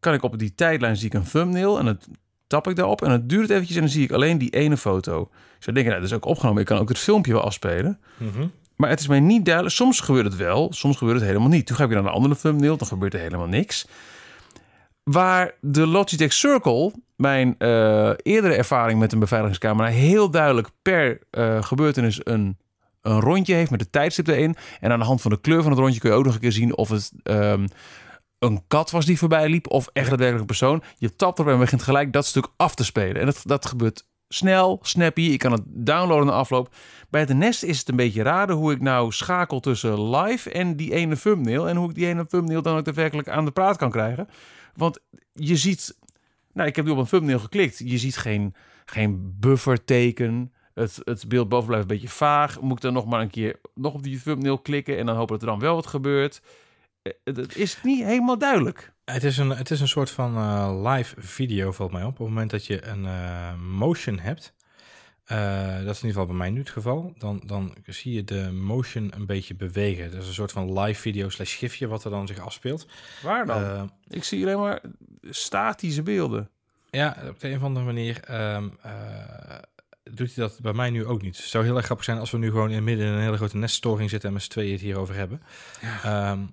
[0.00, 1.78] kan ik op die tijdlijn zie ik een thumbnail.
[1.78, 1.98] En dan
[2.46, 3.02] tap ik daarop.
[3.02, 5.20] En het duurt eventjes en dan zie ik alleen die ene foto.
[5.56, 6.60] Ik zou denken, nou, dat is ook opgenomen.
[6.60, 8.00] Ik kan ook het filmpje wel afspelen.
[8.16, 8.46] Mhm.
[8.76, 9.74] Maar het is mij niet duidelijk.
[9.74, 11.66] Soms gebeurt het wel, soms gebeurt het helemaal niet.
[11.66, 13.86] Toen ga ik weer naar een andere thumbnail, dan gebeurt er helemaal niks.
[15.04, 21.62] Waar de Logitech Circle, mijn eh, eerdere ervaring met een beveiligingscamera, heel duidelijk per eh,
[21.62, 22.58] gebeurtenis een,
[23.02, 24.56] een rondje heeft met de tijdstip erin.
[24.80, 26.40] En aan de hand van de kleur van het rondje kun je ook nog een
[26.40, 27.66] keer zien of het ehm,
[28.38, 30.82] een kat was die voorbij liep of echt een persoon.
[30.98, 33.20] Je tapt erop en begint gelijk dat stuk af te spelen.
[33.20, 35.22] En dat, dat gebeurt snel, snappy.
[35.22, 36.74] Ik kan het downloaden na afloop.
[37.10, 40.76] Bij de Nest is het een beetje raden hoe ik nou schakel tussen live en
[40.76, 41.68] die ene thumbnail.
[41.68, 44.28] En hoe ik die ene thumbnail dan ook daadwerkelijk aan de praat kan krijgen.
[44.76, 45.00] Want
[45.32, 45.98] je ziet...
[46.52, 47.78] Nou, ik heb nu op een thumbnail geklikt.
[47.78, 50.52] Je ziet geen, geen bufferteken.
[50.74, 52.60] Het, het beeld boven blijft een beetje vaag.
[52.60, 54.98] Moet ik dan nog maar een keer nog op die thumbnail klikken...
[54.98, 56.42] en dan hopen dat er dan wel wat gebeurt.
[57.02, 58.92] Eh, Het is niet helemaal duidelijk.
[59.04, 62.08] Het is een, het is een soort van eh, live video, valt mij op.
[62.08, 64.53] Op het moment dat je een eh, motion hebt,
[65.24, 68.24] eh, dat is in ieder geval bij mij nu het geval, dan, dan zie je
[68.24, 70.10] de motion een beetje bewegen.
[70.10, 72.86] Dat is een soort van live video slash gifje wat er dan zich afspeelt.
[73.22, 73.62] Waar dan?
[73.62, 74.80] Eh, ik zie alleen maar
[75.22, 76.50] statische beelden.
[76.90, 78.92] ja, op de een of andere manier ehm, eh,
[80.02, 81.36] doet hij dat bij mij nu ook niet.
[81.36, 83.20] Het zou heel erg grappig zijn als we nu gewoon in het midden in een
[83.20, 85.42] hele grote neststoring zitten en met z'n tweeën het hierover hebben.
[86.02, 86.46] Ehm,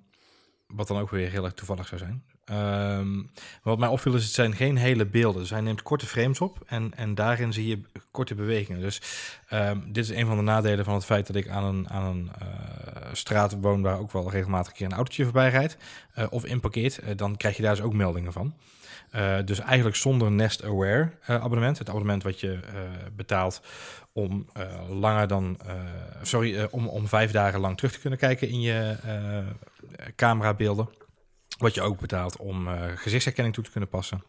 [0.66, 2.24] wat dan ook weer heel erg toevallig zou zijn.
[2.44, 3.22] Ehm,
[3.62, 5.40] wat mij opviel is, het zijn geen hele beelden.
[5.40, 8.80] Dus hij neemt korte frames op en, en daarin zie je korte bewegingen.
[8.80, 9.00] Dus
[9.48, 12.04] ehm, dit is een van de nadelen van het feit dat ik aan een, aan
[12.04, 15.76] een eh, straat woon waar ook wel regelmatig een keer een autootje voorbij rijdt.
[16.14, 18.54] eh, of inparkeert, eh, dan krijg je daar dus ook meldingen van.
[19.44, 22.58] Dus eigenlijk zonder Nest Aware abonnement, het abonnement wat je
[23.16, 23.62] betaalt
[24.12, 24.46] om
[24.88, 25.58] langer dan,
[26.22, 28.96] sorry, om, om vijf dagen lang terug te kunnen kijken in je
[30.16, 30.88] camerabeelden.
[31.62, 34.22] Wat je ook betaalt om eh, gezichtsherkenning toe te kunnen passen.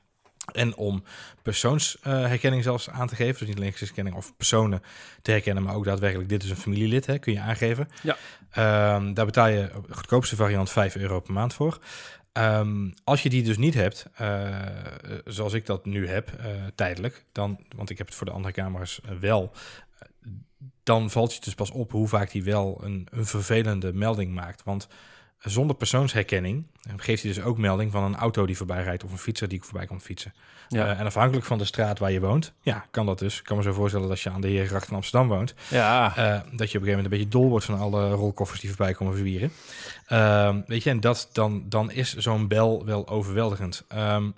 [0.51, 1.03] En om
[1.41, 3.39] persoonsherkenning zelfs aan te geven.
[3.39, 4.81] Dus niet alleen gezichtsherkenning of personen
[5.21, 7.89] te herkennen, maar ook daadwerkelijk dit is een familielid, hè, kun je aangeven.
[8.01, 8.17] Ja.
[8.49, 11.79] Ehm, daar betaal je de goedkoopste variant 5 euro per maand voor.
[12.31, 14.49] Ehm, als je die dus niet hebt, eh,
[15.25, 18.53] zoals ik dat nu heb, eh, tijdelijk, dan, want ik heb het voor de andere
[18.53, 19.51] camera's wel,
[20.83, 24.63] dan valt je dus pas op hoe vaak die wel een, een vervelende melding maakt.
[24.63, 24.87] Want
[25.43, 26.65] zonder persoonsherkenning
[26.97, 29.63] geeft hij dus ook melding van een auto die voorbij rijdt of een fietser die
[29.63, 30.33] voorbij komt fietsen.
[30.69, 30.85] Ja.
[30.85, 33.37] Eh, en afhankelijk van de straat waar je woont, ja, kan dat dus.
[33.37, 36.15] Ik kan me zo voorstellen dat als je aan de Herengracht in Amsterdam woont, ja.
[36.15, 38.69] eh, dat je op een gegeven moment een beetje dol wordt van alle rolkoffers die
[38.69, 39.51] voorbij komen zwieren.
[40.07, 43.83] Ehm, weet je, en dat, dan, dan is zo'n bel wel overweldigend.
[43.87, 44.29] Ehm,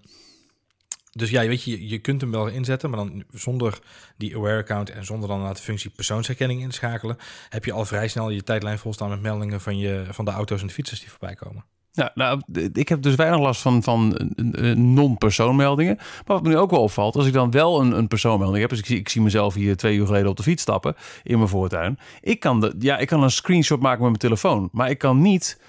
[1.18, 3.80] dus ja, weet je, je, kunt hem wel inzetten, maar dan zonder
[4.18, 7.18] die aware-account en zonder dan de functie persoonsherkenning inschakelen,
[7.50, 10.62] heb je al vrij snel je tijdlijn volstaan met meldingen van, je, van de auto's
[10.62, 11.66] en de fietsers die voorbij komen.
[11.92, 12.42] Ja, nou,
[12.74, 15.96] ik heb dus weinig last van, van eh, eh, non-persoonmeldingen.
[15.96, 18.70] Maar wat me nu ook wel opvalt, als ik dan wel een, een persoonmelding heb...
[18.70, 21.38] dus ik zie, ik zie mezelf hier twee uur geleden op de fiets stappen in
[21.38, 22.00] mijn voortuin.
[22.22, 25.22] Ik kan, de, ja, ik kan een screenshot maken met mijn telefoon, maar ik kan
[25.22, 25.60] niet...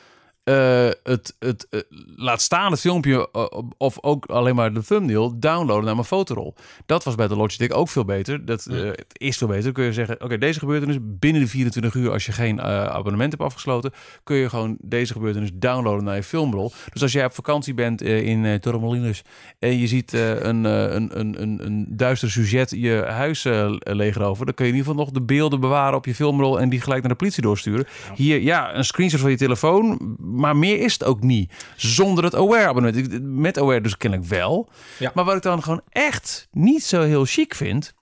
[0.47, 1.81] eh, het, het eh,
[2.17, 6.55] laat staan het filmpje eh, of ook alleen maar de thumbnail downloaden naar mijn fotorol.
[6.87, 8.45] Dat was bij de Logitech ook veel beter.
[8.45, 9.65] Dat het is veel beter.
[9.65, 13.31] Dan kun je zeggen, oké, deze gebeurtenis binnen de 24 uur als je geen abonnement
[13.33, 16.73] hebt afgesloten, kun je gewoon deze gebeurtenis downloaden naar je filmrol.
[16.93, 19.23] Dus als jij op vakantie bent in uh, Torremolinos
[19.59, 23.43] en je ziet een, een, een, een, een duister sujet je huis
[23.79, 26.69] leegroven, dan kun je in ieder geval nog de beelden bewaren op je filmrol en
[26.69, 27.87] die gelijk naar de politie doorsturen.
[28.15, 31.53] Hier, ja, een screenshot van je telefoon, maar meer is het ook niet.
[31.77, 33.13] Zonder het Aware-abonnement.
[33.13, 34.69] Ik- Met Aware dus kennelijk wel.
[34.99, 35.11] Ja.
[35.15, 37.95] Maar wat ik dan gewoon echt niet zo heel chic vind,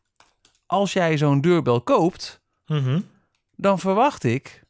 [0.66, 2.40] als jij zo'n deurbel koopt,
[3.56, 4.62] dan verwacht ik,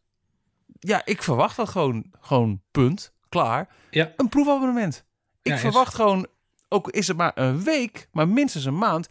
[0.79, 4.12] ja, ik verwacht dat gewoon, gewoon punt, klaar, Ja.
[4.16, 5.05] een proefabonnement.
[5.42, 6.27] Ik Ja, is- verwacht gewoon,
[6.68, 9.09] ook is het maar een week, maar minstens een maand,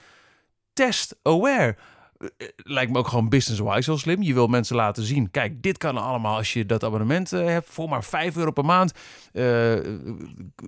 [0.74, 1.76] test aware.
[2.24, 4.22] Eh, eh, Lijkt me ook gewoon business-wise heel slim.
[4.22, 7.70] Je wil mensen laten zien, kijk, dit kan allemaal als je dat abonnement eh, hebt
[7.70, 8.94] voor maar 5 euro per maand.
[9.34, 9.74] Eh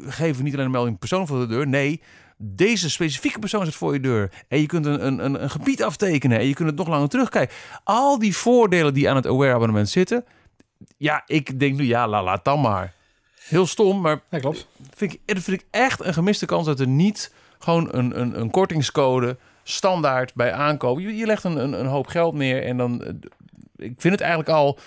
[0.08, 2.02] geven niet alleen een melding persoon voor de deur, nee,
[2.38, 4.32] deze specifieke persoon zit voor je deur.
[4.48, 7.10] En je kunt een, een, een, een gebied aftekenen en je kunt het nog langer
[7.10, 7.56] terugkijken.
[7.84, 10.26] Al die voordelen die aan het Aware-abonnement zitten.
[10.98, 12.94] Ja, ik denk nu, ja, la, laat dan maar.
[13.48, 14.68] Heel stom, maar Ja, klopt.
[14.96, 18.40] vind ik, dat vind ik echt een gemiste kans dat er niet gewoon een, een,
[18.40, 21.00] een kortingscode standaard bij aankoop.
[21.00, 23.04] Je, je legt een, een, een hoop geld neer en dan.
[23.04, 23.14] eh,
[23.76, 24.80] Ik vind het eigenlijk al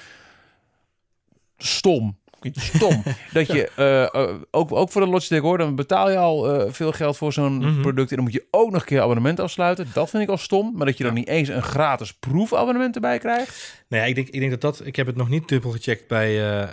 [1.56, 2.16] stom.
[2.52, 3.02] Stom.
[3.32, 6.72] dat je eh, eh, ook, ook voor de Logitech hoor, dan betaal je al eh,
[6.72, 7.80] veel geld voor zo'n Mhm.
[7.80, 8.10] product.
[8.10, 9.86] En dan moet je ook nog een keer abonnement afsluiten.
[9.92, 10.72] Dat vind ik al stom.
[10.76, 13.84] Maar dat je dan niet eens een gratis proefabonnement erbij krijgt.
[13.88, 14.86] Nee, ik denk, ik denk dat dat...
[14.86, 16.68] Ik heb het nog niet dubbel gecheckt bij,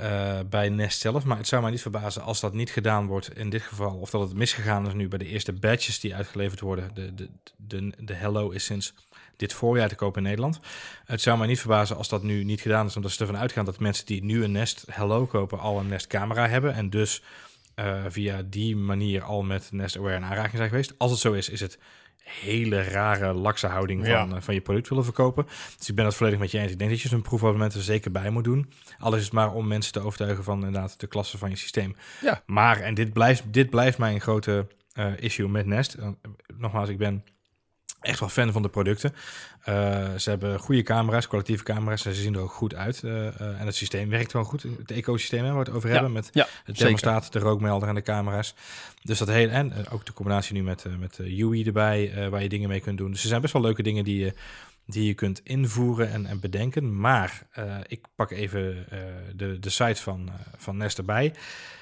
[0.49, 1.23] bij Nest zelf.
[1.23, 3.97] Maar het zou mij niet verbazen als dat niet gedaan wordt in dit geval.
[4.01, 6.89] Of dat het misgegaan is nu bij de eerste badges die uitgeleverd worden.
[6.93, 8.93] De, de, de, de Hello is sinds
[9.37, 10.59] dit voorjaar te kopen in Nederland.
[11.05, 13.65] Het zou mij niet verbazen als dat nu niet gedaan is, omdat ze ervan uitgaan
[13.65, 17.23] dat mensen die nu een Nest Hello kopen al een Nest camera hebben en dus
[17.75, 20.93] eh, via die manier al met Nest Aware in aanraking zijn geweest.
[20.97, 21.79] Als het zo is, is het
[22.23, 24.27] hele rare lakse houding van, Ja.
[24.35, 25.45] eh, van je product willen verkopen.
[25.77, 26.71] Dus ik ben het volledig met je eens.
[26.71, 28.71] Ik denk dat je zo'n proefabonnement er zeker bij moet doen.
[28.97, 31.95] Alles is maar om mensen te overtuigen van inderdaad de klasse van je systeem.
[32.21, 32.43] Ja.
[32.45, 35.97] Maar, en dit blijft, dit blijft mijn grote eh, issue met Nest.
[36.57, 37.23] Nogmaals, ik ben
[38.05, 39.13] echt wel fan van de producten.
[39.63, 42.05] Eh, ze hebben goede camera's, kwalitatieve camera's.
[42.05, 43.03] En ze zien er ook goed uit.
[43.03, 44.63] eh, eh, en het systeem werkt wel goed.
[44.63, 46.11] Het ecosysteem hè, waar we het over Ja, hebben.
[46.13, 48.55] Met Ja, de thermostaat, de rookmelder en de camera's.
[49.03, 52.69] Dus dat hele, en ook de combinatie nu met, met UI erbij, waar je dingen
[52.69, 53.11] mee kunt doen.
[53.11, 54.33] Dus er zijn best wel leuke dingen die je,
[54.85, 56.99] die je kunt invoeren en, en bedenken.
[56.99, 57.47] Maar
[57.87, 58.85] ik pak even
[59.35, 61.33] de, de site van, van Nest erbij.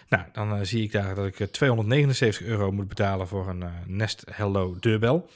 [0.09, 4.23] Nou, dan zie ik daar dat ik eh, 279 euro moet betalen voor een Nest
[4.31, 5.29] Hello deurbel.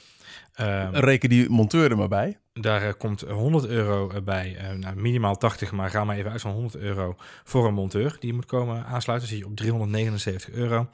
[0.58, 2.38] Ehm, Reken die monteur er maar bij.
[2.52, 6.30] daar eh, komt 100 euro eh, bij, eh, nou, minimaal 80, maar ga maar even
[6.30, 9.28] uit van 100 euro voor een monteur die moet komen aansluiten.
[9.28, 10.88] Dan zit je op 379 euro.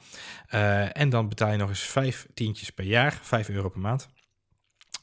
[0.93, 4.09] En dan betaal je nog eens 5 tientjes per jaar, 5 euro per maand.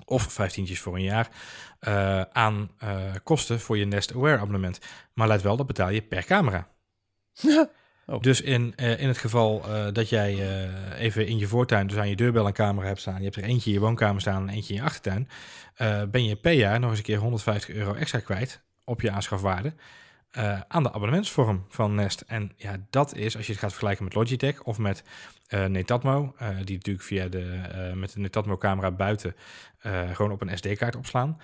[0.04, 1.28] Of 5 tientjes voor een jaar
[2.32, 2.70] aan
[3.22, 4.80] kosten voor je Nest Aware abonnement.
[5.14, 6.68] Maar let wel, dat betaal je per camera.
[8.12, 8.20] Oh.
[8.20, 11.96] Dus in, eh, in het geval eh, dat jij eh, even in je voortuin, dus
[11.96, 14.48] aan je deurbel een camera hebt staan, je hebt er eentje in je woonkamer staan
[14.48, 15.28] en eentje in je achtertuin,
[16.10, 19.74] ben je per jaar nog eens een keer 150 euro extra kwijt op je aanschafwaarde
[20.68, 22.20] aan de abonnementsvorm van Nest.
[22.20, 25.04] En ja, dat is, als je het gaat vergelijken met Logitech of met
[25.68, 27.60] Netatmo, die natuurlijk via de,
[27.94, 29.34] met de Netatmo camera buiten
[30.12, 31.38] gewoon op een SD-kaart opslaan.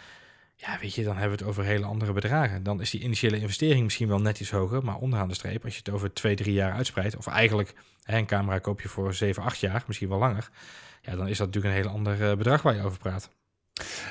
[0.61, 2.63] Ja, weet je, dan hebben we het over hele andere bedragen.
[2.63, 5.73] Dan is die initiële investering misschien wel net iets hoger, maar onderaan de streep, als
[5.73, 9.15] je het over twee, drie jaar uitspreidt, of eigenlijk hè, een camera koop je voor
[9.15, 10.51] 7, 8 jaar, misschien wel langer,
[11.03, 13.31] ja, dan is dat natuurlijk een heel ander eh, bedrag waar je over praat.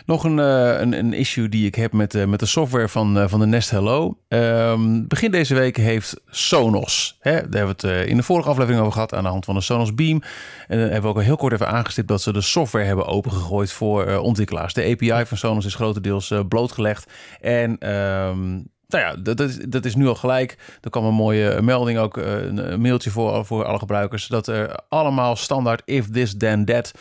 [0.05, 3.17] Nog een, eh, een, een issue die ik heb met, eh, met de software van,
[3.19, 4.17] eh, van de Nest Hello.
[4.27, 8.81] Ehm, begin deze week heeft Sonos, hè, daar hebben we het in de vorige aflevering
[8.81, 10.21] over gehad, aan de hand van de Sonos Beam.
[10.67, 13.05] En dan hebben we ook al heel kort even aangestipt dat ze de software hebben
[13.05, 14.73] opengegooid voor ontwikkelaars.
[14.73, 17.11] De API van Sonos is grotendeels eh, blootgelegd.
[17.41, 18.51] En ehm,
[18.87, 19.37] nou ja, dat,
[19.69, 20.57] dat, is, nu al gelijk.
[20.81, 25.35] Er kwam een mooie melding ook, een, mailtje voor, voor alle gebruikers, dat er allemaal
[25.35, 26.91] standaard if this then that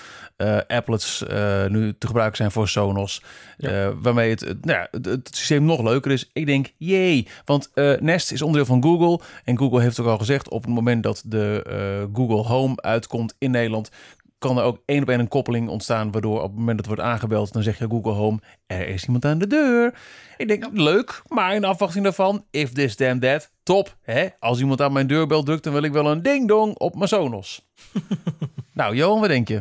[0.66, 3.22] applets eh, nu te gebruiken zijn voor Sonos.
[3.56, 3.70] Ja.
[3.70, 6.30] Eh, waarmee het, het, nou ja, het, het systeem nog leuker is.
[6.32, 9.20] Ik denk, jee, want eh, Nest is onderdeel van Google.
[9.44, 13.34] En Google heeft ook al gezegd, op het moment dat de eh, Google Home uitkomt
[13.38, 13.90] in Nederland,
[14.38, 16.96] kan er ook één op één een koppeling ontstaan, waardoor op het moment dat het
[16.96, 19.94] wordt aangebeld, dan zeg je Google Home, er is iemand aan de deur.
[20.36, 23.96] Ik denk, leuk, maar in afwachting daarvan, if this then that, top.
[24.02, 24.26] Hè?
[24.38, 27.66] Als iemand aan mijn deurbel drukt, dan wil ik wel een ding-dong op mijn Sonos.
[28.72, 29.60] nou, Johan, wat denk je?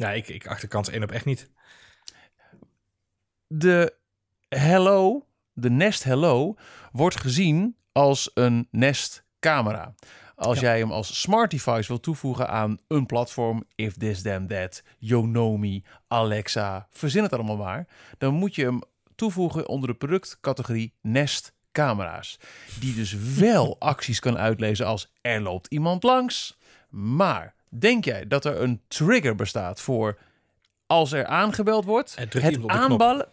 [0.00, 1.50] Ja, ik, ik acht de kans één op echt niet.
[3.46, 3.94] de
[4.48, 6.54] Hello, de Nest Hello,
[6.92, 9.94] wordt gezien als een Nest camera.
[10.34, 10.68] Als Ja.
[10.68, 15.84] jij hem als smart device wil toevoegen aan een platform, if this then that, Yonomi,
[16.08, 17.86] Alexa, verzin het allemaal maar,
[18.18, 18.80] dan moet je hem
[19.14, 22.38] toevoegen onder de productcategorie Nest camera's.
[22.78, 26.58] Die dus wel acties kan uitlezen als er loopt iemand langs.
[26.90, 30.18] Maar denk jij dat er een trigger bestaat voor
[30.86, 33.28] als er aangebeld wordt, het aanballen.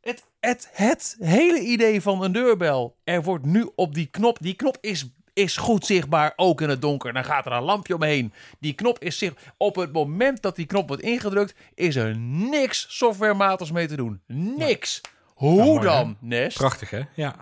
[0.00, 2.96] Het, het, het hele idee van een deurbel.
[3.04, 4.38] Er wordt nu op die knop.
[4.40, 7.12] Die knop is, is goed zichtbaar, ook in het donker.
[7.12, 8.32] Dan gaat er een lampje omheen.
[8.60, 9.54] Die knop is zichtbaar.
[9.56, 14.20] Op het moment dat die knop wordt ingedrukt, is er niks softwarematigs mee te doen.
[14.26, 15.00] Niks.
[15.34, 15.84] Hoe Nou, mooi, hè?
[15.84, 16.56] dan, Nest?
[16.56, 17.02] Prachtig, hè?
[17.14, 17.36] Ja.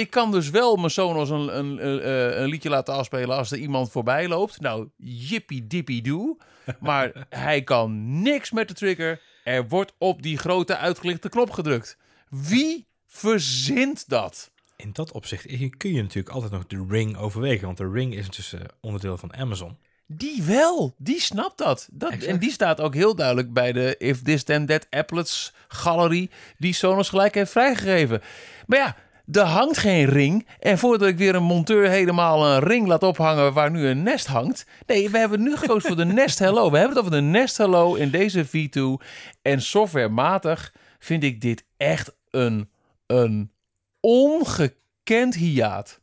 [0.00, 3.50] Ik kan dus wel mijn Sonos een, een, een, eh, een liedje laten afspelen als
[3.50, 4.60] er iemand voorbij loopt.
[4.60, 6.36] Nou, jippie dippie doe.
[6.80, 9.22] Maar hij kan niks met de trigger.
[9.44, 11.96] Er wordt op die grote uitgelichte knop gedrukt.
[12.28, 14.50] Wie verzint dat?
[14.76, 17.66] In dat opzicht kun je natuurlijk altijd nog de Ring overwegen.
[17.66, 19.76] Want de Ring is intussen onderdeel van Amazon.
[20.06, 21.88] Die wel, die snapt dat.
[21.92, 22.32] dat Exact.
[22.32, 26.72] en die staat ook heel duidelijk bij de If This Then That applets galerie die
[26.72, 28.22] Sonos gelijk heeft vrijgegeven.
[28.66, 28.96] Maar ja,
[29.32, 30.46] er hangt geen ring.
[30.58, 34.26] En voordat ik weer een monteur helemaal een ring laat ophangen waar nu een Nest
[34.26, 34.66] hangt.
[34.86, 36.70] Nee, we hebben nu gekozen voor de Nest Hello.
[36.70, 39.06] We hebben het over de Nest Hello in deze V2.
[39.42, 42.70] En softwarematig vind ik dit echt een,
[43.06, 43.52] een
[44.00, 45.99] ongekend hiaat.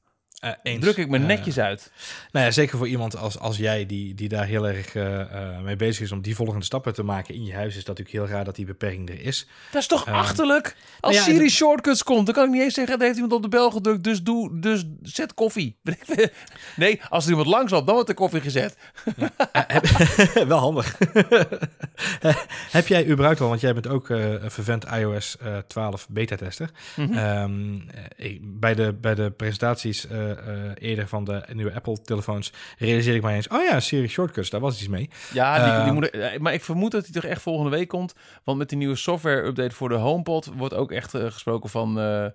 [0.64, 0.82] Eh, eens.
[0.84, 1.92] druk ik me Eh, netjes uit.
[2.32, 5.76] Nou ja, zeker voor iemand als, als jij die, die daar heel erg eh, mee
[5.76, 8.36] bezig is om die volgende stappen te maken in je huis, is dat natuurlijk heel
[8.36, 9.48] raar dat die beperking er is.
[9.72, 10.76] Dat is toch Ehm, achterlijk?
[11.00, 13.34] Als ja, Siri dat- shortcuts komt, dan kan ik niet eens zeggen, er heeft iemand
[13.34, 15.78] op de bel gedrukt, dus doe, dus zet koffie.
[16.76, 18.78] Nee, als er iemand langs loopt, dan wordt de koffie gezet.
[20.48, 20.98] Wel handig.
[22.72, 26.70] Heb jij überhaupt al, want jij bent ook een vervent iOS eh 12 beta-tester.
[28.42, 30.08] Bij, de, bij de presentaties
[30.80, 34.80] eerder van de nieuwe Apple-telefoons realiseerde ik mij eens, oh ja, Siri Shortcuts, daar was
[34.80, 35.10] iets mee.
[35.34, 37.88] Ja, die, die Ehm, moet, eh, maar ik vermoed dat hij toch echt volgende week
[37.88, 38.14] komt.
[38.44, 42.26] Want met die nieuwe software-update voor de HomePod wordt ook echt eh, gesproken van eh,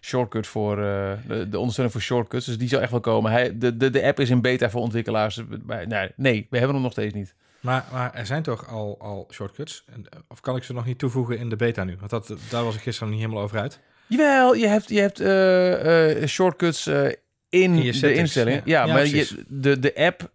[0.00, 2.46] shortcut voor eh, de, de ondersteuning voor shortcuts.
[2.46, 3.30] Dus die zal echt wel komen.
[3.30, 5.42] Hij, de, de, de app is in beta voor ontwikkelaars.
[5.66, 7.34] Maar, nee, nee, we hebben hem nog steeds niet.
[7.60, 9.84] Maar, maar er zijn toch al, al shortcuts?
[9.92, 11.96] En, eh, Of kan ik ze nog niet toevoegen in de beta nu?
[11.98, 13.80] Want dat, daar was ik gisteren niet helemaal over uit.
[14.06, 17.08] Jawel, je hebt, je hebt eh, eh, shortcuts eh,
[17.52, 18.62] in, de settings, instellingen.
[18.64, 18.86] ja.
[18.86, 20.30] Maar je, de, de app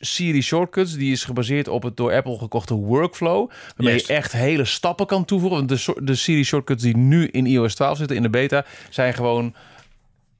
[0.00, 3.50] Siri Shortcuts, die is gebaseerd op het door Apple gekochte workflow.
[3.76, 5.66] Waarmee je echt hele stappen kan toevoegen.
[5.66, 9.14] Want de, de Siri Shortcuts die nu in iOS 12 zitten, in de beta, zijn
[9.14, 9.54] gewoon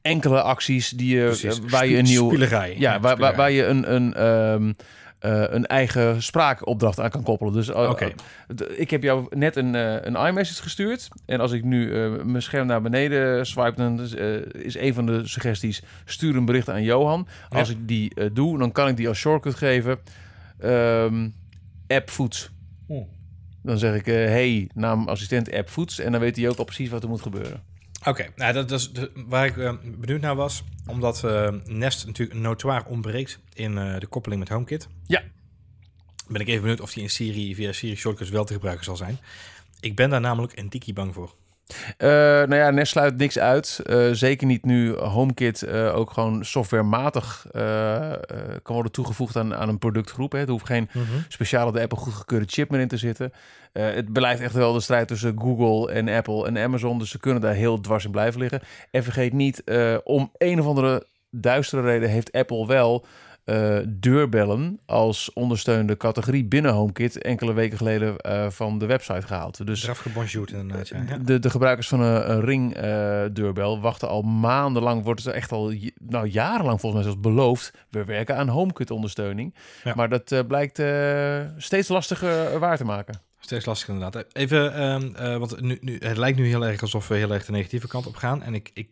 [0.02, 1.58] enkele acties die je, Precies.
[1.58, 2.36] eh, waar je een nieuw...
[2.76, 4.72] Ja, waar, waar je een, een, ehm,
[5.22, 7.52] eh, een eigen spraakopdracht aan kan koppelen.
[7.52, 8.12] Dus Oké.
[8.56, 11.08] d- ik heb jou net een, een iMessage gestuurd.
[11.26, 11.90] En als ik nu
[12.24, 14.14] mijn scherm naar beneden swipe, dan is,
[14.52, 17.26] is een van de suggesties: stuur een bericht aan Johan.
[17.48, 19.98] Als ik die doe, dan kan ik die als shortcut geven.
[20.58, 21.28] Ehm,
[21.88, 22.50] app Foods.
[23.62, 25.98] Dan zeg ik: hey, naam assistent app Foods.
[25.98, 27.62] En dan weet hij ook al precies wat er moet gebeuren.
[28.04, 30.62] Oké, nou, dat, dat is de- waar ik eh, benieuwd naar was.
[30.86, 34.88] Omdat eh, Nest natuurlijk notoir ontbreekt in eh, de koppeling met HomeKit.
[35.06, 35.22] Ja.
[36.28, 38.96] Ben ik even benieuwd of die in Siri via Siri Shortcuts wel te gebruiken zal
[38.96, 39.18] zijn.
[39.80, 41.34] Ik ben daar namelijk een dikkie bang voor.
[41.96, 43.80] Eh, nou ja, Nest sluit niks uit.
[43.84, 47.46] Eh, zeker niet nu HomeKit eh, ook gewoon softwarematig
[48.62, 50.32] kan worden toegevoegd aan, aan een productgroep.
[50.32, 50.38] Hè.
[50.38, 50.88] Er hoeft geen
[51.28, 53.32] speciale de Apple goedgekeurde chip meer in te zitten.
[53.72, 56.98] Het blijft echt wel de strijd tussen Google en Apple en Amazon.
[56.98, 58.60] Dus ze kunnen daar heel dwars in blijven liggen.
[58.90, 59.62] En vergeet niet,
[60.04, 63.06] om een of andere duistere reden heeft Apple wel
[63.44, 69.66] eh, deurbellen als ondersteunde categorie binnen HomeKit enkele weken geleden eh, van de website gehaald.
[69.66, 70.06] Dus Eraf
[70.52, 71.18] inderdaad, ja.
[71.22, 75.52] de, de gebruikers van een, een Ring eh, deurbel wachten al maandenlang, wordt het echt
[75.52, 77.72] al nou, jarenlang volgens mij zelfs beloofd.
[77.90, 79.54] We werken aan HomeKit ondersteuning.
[79.84, 79.94] Ja.
[79.94, 80.82] Maar dat blijkt
[81.56, 83.20] steeds lastiger waar te maken.
[83.44, 84.24] Steeds lastig inderdaad.
[84.32, 87.44] Even, ehm, eh, want nu, nu, het lijkt nu heel erg alsof we heel erg
[87.44, 88.42] de negatieve kant op gaan.
[88.42, 88.88] En ik, ik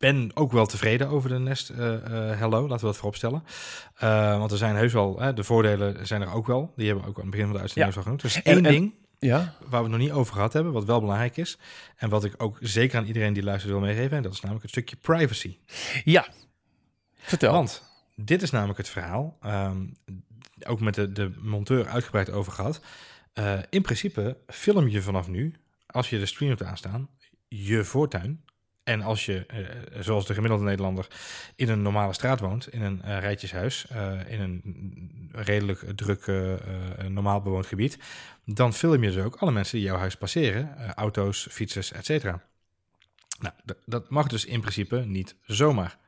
[0.00, 3.44] ben ook wel tevreden over de Nest eh, eh, Hello, laten we dat vooropstellen.
[3.96, 6.72] Eh want er zijn heus wel, de voordelen zijn er ook wel.
[6.76, 8.22] Die hebben we ook aan het begin van de uitzending al genoemd.
[8.24, 11.00] En- één en- ding Ja, waar we het nog niet over gehad hebben, wat wel
[11.00, 11.58] belangrijk is.
[11.96, 14.16] En wat ik ook zeker aan iedereen die luistert wil meegeven.
[14.16, 15.56] En dat is namelijk het stukje privacy.
[16.04, 16.26] ja.
[17.14, 17.52] Vertel.
[17.52, 17.82] Want
[18.16, 19.36] dit is namelijk het verhaal.
[19.40, 19.86] ehm,
[20.66, 22.80] ook met de, de monteur uitgebreid over gehad.
[23.32, 25.54] Eh, in principe film je vanaf nu,
[25.86, 27.08] als je de stream hebt aanstaan,
[27.48, 28.44] je voortuin.
[28.90, 29.58] En als je, eh,
[30.00, 31.06] zoals de gemiddelde Nederlander,
[31.56, 36.26] in een normale straat woont, in een eh, rijtjeshuis, eh, in een redelijk druk,
[37.08, 37.98] normaal bewoond gebied,
[38.44, 42.42] dan film je dus ook alle mensen die jouw huis passeren, auto's, fietsers, et cetera.
[43.38, 45.98] Nou, dat mag dus in principe niet zomaar.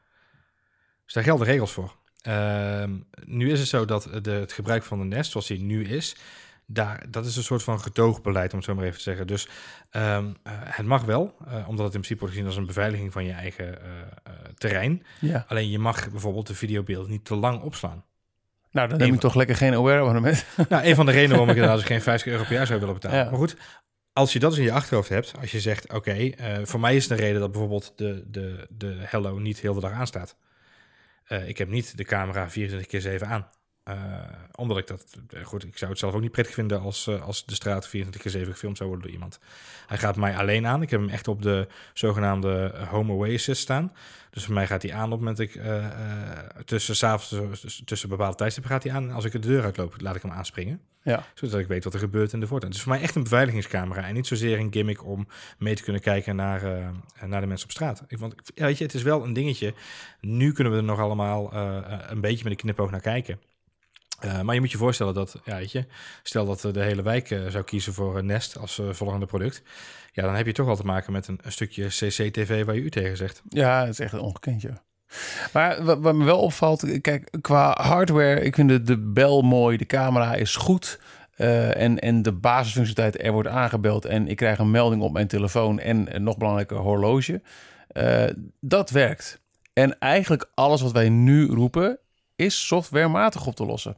[1.05, 1.97] Dus daar gelden regels voor.
[2.21, 5.85] Ehm, nu is het zo dat de, het gebruik van de Nest, zoals die nu
[5.85, 6.17] is,
[6.73, 9.27] daar, dat is een soort van gedoogbeleid, om het zo maar even te zeggen.
[9.27, 9.49] Dus
[9.91, 13.13] ehm, eh, het mag wel, eh, omdat het in principe wordt gezien als een beveiliging
[13.13, 15.03] van je eigen eh, terrein.
[15.21, 15.45] Ja.
[15.49, 18.05] Alleen je mag bijvoorbeeld de videobeelden niet te lang opslaan.
[18.71, 20.45] Nou, dan neem ik toch lekker geen aware abonnement.
[20.69, 22.79] nou, een van de redenen waarom ik inderdaad dus geen 50 euro per jaar zou
[22.81, 23.19] willen betalen.
[23.19, 23.25] Ja.
[23.31, 23.57] Maar goed,
[24.13, 26.31] als je dat dus in je achterhoofd hebt, als je zegt, oké,
[26.63, 29.93] voor mij is een reden dat bijvoorbeeld de, de, de Hello niet heel de dag
[29.93, 30.37] aanstaat.
[31.33, 33.49] Eh, ik heb niet de camera 24 keer 7 aan.
[33.85, 33.95] Eh,
[34.55, 37.23] omdat ik dat, eh, goed, ik zou het zelf ook niet prettig vinden als, eh,
[37.23, 39.39] als de straat 24 keer 7 gefilmd zou worden door iemand.
[39.87, 40.83] Hij gaat mij alleen aan.
[40.83, 43.93] Ik heb hem echt op de zogenaamde Home Away Assist staan.
[44.33, 45.93] Dus voor mij gaat hij aan op het moment dat ik eh, eh,
[46.65, 49.09] tussen, 's avonds, tussen, tussen bepaalde tijdstippen gaat hij aan.
[49.09, 50.81] En als ik de deur uitloop, laat ik hem aanspringen.
[51.03, 51.25] Ja.
[51.35, 52.71] Zodat ik weet wat er gebeurt in de voortuin.
[52.71, 55.27] Het is voor mij echt een beveiligingscamera en niet zozeer een gimmick om
[55.59, 56.89] mee te kunnen kijken naar, eh,
[57.27, 58.05] naar de mensen op straat.
[58.09, 58.19] Ik
[58.55, 59.75] ja, weet je, het is wel een dingetje.
[60.21, 63.41] Nu kunnen we er nog allemaal eh, eh, een beetje met een knipoog naar kijken.
[64.23, 65.87] Eh, maar je moet je voorstellen dat, ja, weet je,
[66.23, 69.63] stel dat eh, de hele wijk eh, zou kiezen voor Nest als volgende product.
[70.13, 72.91] Ja, dan heb je toch wel te maken met een, stukje CCTV waar je u
[72.91, 73.43] tegen zegt.
[73.49, 74.83] Ja, het is echt ongekend, ja.
[75.53, 79.87] Maar wat, me wel opvalt, kijk, qua hardware, ik vind de, de bel mooi, de
[79.87, 81.01] camera is goed.
[81.37, 85.79] en, en de basisfunctionaliteit, er wordt aangebeld en ik krijg een melding op mijn telefoon
[85.79, 87.43] en, nog belangrijker, horloge.
[88.61, 89.41] Dat werkt.
[89.73, 91.99] En eigenlijk alles wat wij nu roepen
[92.45, 93.97] is softwarematig op te lossen.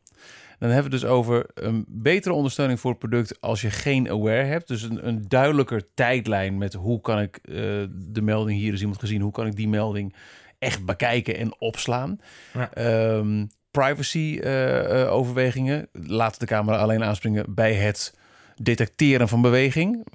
[0.58, 4.44] Dan hebben we dus over een betere ondersteuning voor het product als je geen aware
[4.44, 4.68] hebt.
[4.68, 7.54] Dus een, een duidelijker tijdlijn met hoe kan ik eh,
[7.90, 10.14] de melding hier is iemand gezien, hoe kan ik die melding
[10.58, 12.18] echt bekijken en opslaan.
[12.52, 12.72] Ja.
[12.72, 15.88] Ehm, privacy eh, eh, overwegingen.
[15.92, 18.14] Laat de camera alleen aanspringen bij het
[18.56, 20.06] detecteren van beweging.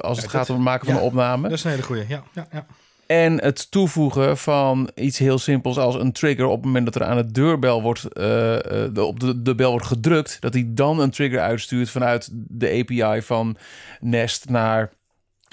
[0.00, 1.42] als het gaat om het maken van ja, een opname.
[1.42, 2.04] Dat is een hele goeie.
[2.08, 2.66] Ja, ja, ja.
[3.06, 7.04] En het toevoegen van iets heel simpels als een trigger op het moment dat er
[7.04, 10.64] aan de deurbel wordt, eh, eh, de, op de, de bel wordt gedrukt, dat hij
[10.68, 13.56] dan een trigger uitstuurt vanuit de API van
[14.00, 14.92] Nest naar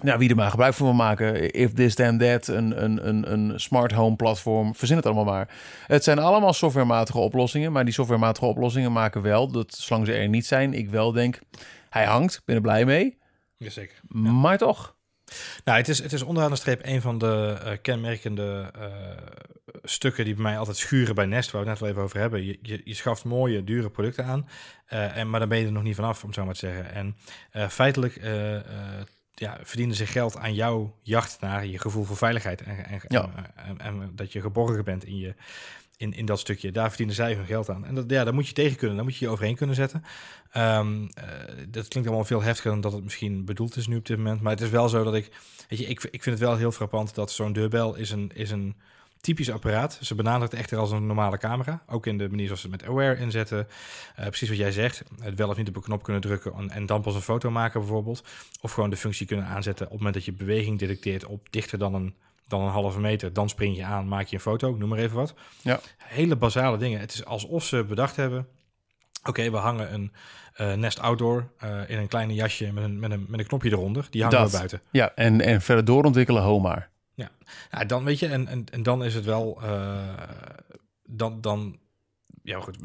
[0.03, 1.51] nou, wie er maar gebruik van wil maken.
[1.51, 5.49] If this then that, een, een, een, een smart home platform, verzin het allemaal maar.
[5.87, 10.29] Het zijn allemaal softwarematige oplossingen, maar die softwarematige oplossingen maken wel dat zolang ze er
[10.29, 11.39] niet zijn, ik wel denk,
[11.89, 13.17] hij hangt, ik ben er blij mee,
[13.57, 13.99] Jazeker.
[14.13, 14.95] maar toch.
[15.63, 18.87] Nou, het is, het is onderaan de streep een van de eh, kenmerkende eh,
[19.83, 22.19] stukken die bij mij altijd schuren bij Nest, waar we het net wel even over
[22.19, 22.45] hebben.
[22.45, 24.47] Je, je, je schaft mooie, dure producten aan,
[24.85, 26.59] eh, en, maar dan ben je er nog niet vanaf, om het zo maar te
[26.59, 26.91] zeggen.
[26.93, 27.15] En
[27.69, 28.19] feitelijk
[29.35, 33.29] ja, verdienen ze geld aan jouw jacht naar je gevoel voor veiligheid en, en, Ja.
[33.55, 35.35] en, en- en dat je geborgen bent in je,
[36.03, 36.71] in, in dat stukje.
[36.71, 37.85] Daar verdienen zij hun geld aan.
[37.85, 38.95] En dat, ja, daar moet je tegen kunnen.
[38.95, 40.03] Daar moet je je overheen kunnen zetten.
[40.51, 41.25] Ehm, eh,
[41.69, 44.41] dat klinkt allemaal veel heftiger dan dat het misschien bedoeld is nu op dit moment.
[44.41, 45.31] Maar het is wel zo dat ik...
[45.69, 48.51] Weet je, ik, ik vind het wel heel frappant dat zo'n deurbel is een, is
[48.51, 48.75] een
[49.19, 49.99] typisch apparaat.
[50.01, 51.83] Ze benadert echter als een normale camera.
[51.87, 53.67] Ook in de manier zoals ze met Aware inzetten.
[54.15, 55.03] Eh, precies wat jij zegt.
[55.21, 57.51] Het wel of niet op een knop kunnen drukken en, en dan pas een foto
[57.51, 58.23] maken bijvoorbeeld.
[58.61, 61.77] Of gewoon de functie kunnen aanzetten op het moment dat je beweging detecteert op dichter
[61.77, 62.15] dan een,
[62.47, 63.33] dan een halve meter.
[63.33, 65.33] Dan spring je aan, maak je een foto, noem maar even wat.
[65.61, 65.79] Ja.
[65.97, 66.99] Hele basale dingen.
[66.99, 68.47] Het is alsof ze bedacht hebben...
[69.25, 70.11] Oké, we hangen een
[70.53, 73.71] eh, Nest Outdoor eh, in een kleine jasje met een, met, een, met een knopje
[73.71, 74.07] eronder.
[74.09, 74.81] Die hangen we buiten.
[74.91, 76.91] Ja, en, en verder doorontwikkelen, Homaar.
[77.71, 79.99] Ja, dan weet je, en, en, en dan is het wel, eh,
[81.05, 81.79] dan, dan,
[82.43, 82.77] ja goed,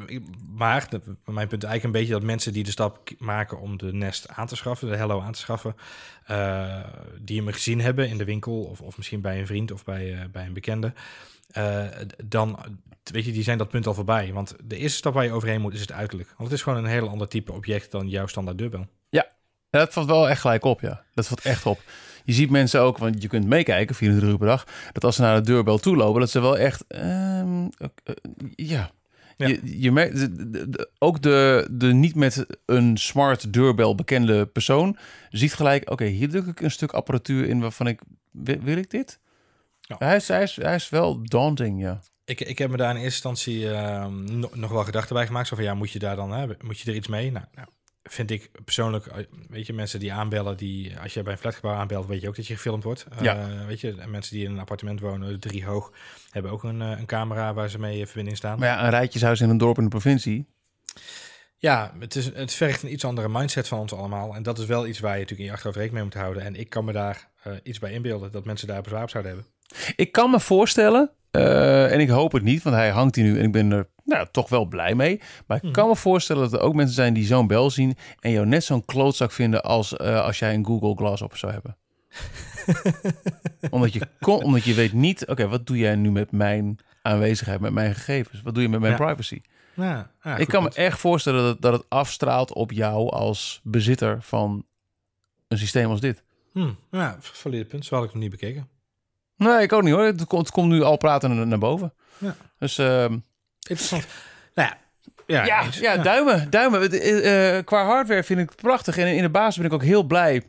[0.57, 0.89] maar
[1.25, 4.47] mijn punt eigenlijk een beetje dat mensen die de stap maken om de Nest aan
[4.47, 5.77] te schaffen, de Hello aan te schaffen,
[6.25, 6.85] eh,
[7.21, 10.13] die hem gezien hebben in de winkel of, of misschien bij een vriend of bij,
[10.13, 10.93] eh, bij een bekende,
[11.49, 11.87] eh,
[12.25, 12.59] dan,
[13.03, 14.33] weet je, die zijn dat punt al voorbij.
[14.33, 16.29] Want de eerste stap waar je overheen moet is het uiterlijk.
[16.29, 18.87] Want het is gewoon een heel ander type object dan jouw standaard deurbel.
[19.09, 19.27] Ja,
[19.71, 21.03] dat valt wel echt gelijk op, ja.
[21.15, 21.81] Dat valt echt op.
[22.25, 25.23] Je ziet mensen ook, want je kunt meekijken, 24 uur per dag, dat als ze
[25.23, 28.15] naar de deurbel toe lopen, dat ze wel echt, ehm, eh, eh,
[28.55, 28.91] ja.
[29.47, 34.47] Je, je merkt, de- de- de- ook de, de niet met een smart deurbel bekende
[34.47, 34.97] persoon
[35.31, 38.91] ziet gelijk, oké, hier druk ik een stuk apparatuur in waarvan ik, wil, wil ik
[38.91, 39.19] dit?
[39.81, 39.97] Ja.
[39.99, 42.01] Hij, is, hij, is, hij is wel daunting, ja.
[42.25, 45.49] Ik, ik heb me daar in eerste instantie ehm, no- nog wel gedachten bij gemaakt.
[45.49, 47.33] Zo van, ja, moet je daar dan, hè, moet je er iets mee?
[47.33, 47.69] Nou, nou,
[48.13, 51.75] vind ik persoonlijk, eh, weet je, mensen die aanbellen, die, als je bij een flatgebouw
[51.75, 53.07] aanbelt, weet je ook dat je gefilmd wordt.
[53.21, 53.37] Ja.
[53.37, 55.93] Eh, weet je, en mensen die in een appartement wonen, drie hoog,
[56.31, 58.59] hebben ook een, eh, een camera waar ze mee in verbinding staan.
[58.59, 60.47] Maar ja, een rijtjeshuis in een dorp in de provincie,
[61.61, 64.35] Ja, het, is, het vergt een iets andere mindset van ons allemaal.
[64.35, 66.43] En dat is wel iets waar je natuurlijk in je achterhoofd rekening mee moet houden.
[66.43, 67.29] En ik kan me daar
[67.63, 69.51] iets bij inbeelden, dat mensen daar bezwaar op zouden hebben.
[69.97, 73.45] Ik kan me voorstellen, en ik hoop het niet, want hij hangt hier nu en
[73.45, 75.21] ik ben er nou, toch wel blij mee.
[75.47, 75.73] Maar ik Mhm.
[75.73, 78.65] kan me voorstellen dat er ook mensen zijn die zo'n bel zien en jou net
[78.65, 81.77] zo'n klootzak vinden als eh, als jij een Google Glass op zou hebben.
[83.71, 87.61] omdat, je kon, omdat je weet niet, oké, wat doe jij nu met mijn aanwezigheid,
[87.61, 88.43] met mijn gegevens?
[88.43, 88.99] Wat doe je met mijn Ja.
[89.05, 89.41] privacy?
[89.75, 94.23] Ja, ja, ik kan me echt voorstellen dat, dat het afstraalt op jou als bezitter
[94.23, 94.65] van
[95.49, 96.23] een systeem als dit.
[96.53, 97.85] Hm, ja, valide punt.
[97.85, 98.69] Zo had ik nog niet bekeken.
[99.37, 100.05] Nee, ik ook niet hoor.
[100.05, 101.95] Het komt, het komt nu al praten naar, naar boven.
[102.19, 102.37] Ja.
[102.59, 103.19] Dus ehm,
[103.69, 104.07] Interessant.
[104.55, 104.69] nou
[105.27, 106.91] ja, ja, Ja, duimen, duimen.
[106.91, 108.99] Eh, eh, qua hardware vind ik het prachtig.
[108.99, 110.43] En in de basis ben ik ook heel blij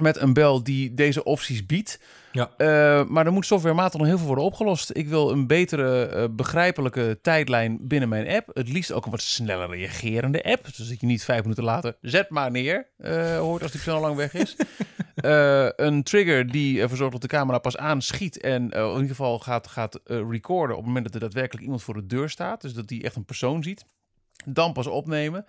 [0.00, 1.98] met een bel die deze opties biedt.
[2.36, 2.50] Ja.
[2.56, 4.90] Eh, maar er moet softwarematig nog heel veel worden opgelost.
[4.92, 8.50] Ik wil een betere, eh, begrijpelijke tijdlijn binnen mijn app.
[8.52, 10.64] Het liefst ook een wat sneller reagerende app.
[10.64, 14.00] Dus dat je niet vijf minuten later zet maar neer eh, hoort als die persoon
[14.02, 14.56] al lang weg is.
[15.76, 19.66] Een trigger die ervoor zorgt dat de camera pas aanschiet en in ieder geval gaat,
[19.66, 22.60] gaat recorden op het moment dat er daadwerkelijk iemand voor de deur staat.
[22.60, 23.84] Dus dat die echt een persoon ziet.
[24.44, 25.46] Dan pas opnemen.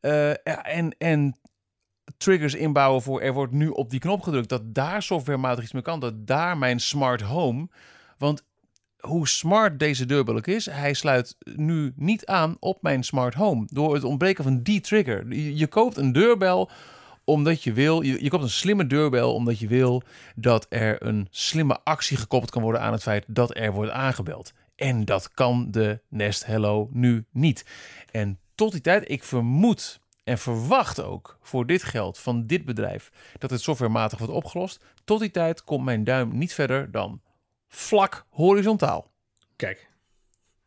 [0.00, 1.36] Ja, en, en
[2.22, 4.48] triggers inbouwen voor er wordt nu op die knop gedrukt.
[4.48, 6.00] Dat daar softwarematig iets mee kan.
[6.00, 7.68] Dat daar mijn smart home.
[8.18, 8.44] Want
[8.98, 13.66] hoe smart deze deurbel ook is, hij sluit nu niet aan op mijn smart home.
[13.66, 15.32] Door het ontbreken van die trigger.
[15.34, 16.70] Je, koopt een deurbel
[17.24, 20.02] omdat je wil, je koopt een slimme deurbel omdat je wil
[20.34, 24.52] dat er een slimme actie gekoppeld kan worden aan het feit dat er wordt aangebeld.
[24.76, 27.64] En dat kan de Nest Hello nu niet.
[28.10, 33.10] En tot die tijd, ik vermoed en verwacht ook voor dit geld van dit bedrijf
[33.38, 34.84] dat het softwarematig wordt opgelost.
[35.04, 37.20] Tot die tijd komt mijn duim niet verder dan
[37.68, 39.10] vlak horizontaal.
[39.56, 39.90] Kijk.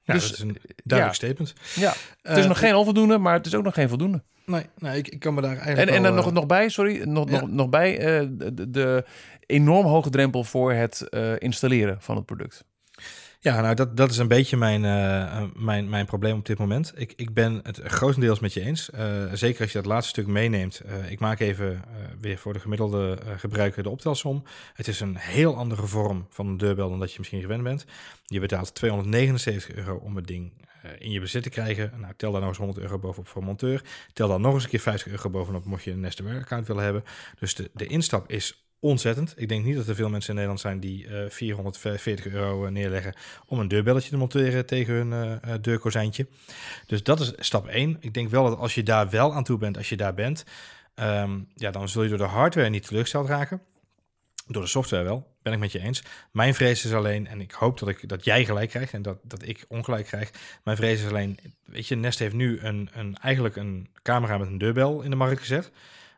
[0.06, 1.28] Nou, Dus, dat is een duidelijk ja.
[1.28, 1.53] statement.
[1.76, 4.24] Ja, het is Eh, nog geen onvoldoende, maar het is ook nog geen voldoende.
[4.45, 6.45] Nee, nee ik, ik kan me daar En, eigenlijk en wel, dan nog, eh, nog
[6.45, 7.39] bij, sorry, nog, Ja.
[7.39, 9.06] nog, nog bij eh, de, de
[9.45, 12.66] enorm hoge drempel voor het installeren van het product.
[13.46, 16.93] Ja, nou, dat, dat is een beetje mijn, eh, mijn, mijn probleem op dit moment.
[16.96, 18.89] Ik, ik ben het grotendeels met je eens.
[18.89, 20.80] Eh, zeker als je dat laatste stuk meeneemt.
[20.80, 21.84] Eh, ik maak even
[22.20, 24.43] weer voor de gemiddelde gebruiker de optelsom.
[24.74, 27.86] Het is een heel andere vorm van een deurbel dan dat je misschien gewend bent.
[28.26, 30.52] Je betaalt 279 euro om het ding
[31.00, 31.91] in je bezit te krijgen.
[32.00, 33.84] Nou, tel daar nog eens 100 euro bovenop voor een monteur.
[34.14, 36.84] Tel daar nog eens een keer 50 euro bovenop mocht je een Nestware account willen
[36.84, 37.04] hebben.
[37.39, 39.34] Dus de, de instap is ontzettend.
[39.38, 42.71] Ik denk niet dat er veel mensen in Nederland zijn die eh 440 euro eh,
[42.71, 43.13] neerleggen
[43.45, 46.28] om een deurbelletje te monteren tegen hun eh, deurkozijntje.
[46.88, 47.97] Dus dat is stap 1.
[47.99, 50.45] Ik denk wel dat als je daar wel aan toe bent, als je daar bent,
[50.95, 53.61] ehm, ja, dan zul je door de hardware niet teleurgesteld raken.
[54.47, 56.03] Door de software wel, ben ik met je eens.
[56.32, 59.17] Mijn vrees is alleen, en ik hoop dat, ik, dat jij gelijk krijgt en dat,
[59.23, 60.32] dat ik ongelijk krijg.
[60.63, 64.47] Mijn vrees is alleen, weet je, Nest heeft nu een, een, eigenlijk een camera met
[64.47, 65.71] een deurbel in de markt gezet.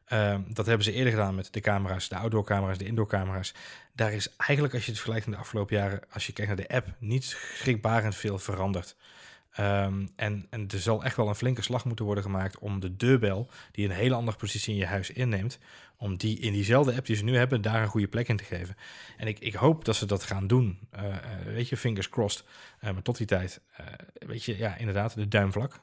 [0.07, 3.53] Ehm, dat hebben ze eerder gedaan met de camera's, de outdoor camera's, de indoor camera's.
[3.93, 6.67] Daar is eigenlijk, als je het vergelijkt in de afgelopen jaren, als je kijkt naar
[6.67, 8.95] de app, niet schrikbarend veel veranderd.
[9.51, 12.95] Ehm, en, en er zal echt wel een flinke slag moeten worden gemaakt om de
[12.95, 15.59] deurbel, die een hele andere positie in je huis inneemt,
[15.97, 18.43] om die in diezelfde app die ze nu hebben, daar een goede plek in te
[18.43, 18.75] geven.
[19.17, 20.79] En ik, ik hoop dat ze dat gaan doen.
[20.89, 22.45] Eh, eh, weet je, fingers crossed.
[22.79, 23.61] Eh, maar tot die tijd,
[24.13, 25.79] weet je, ja, inderdaad, de duimvlak.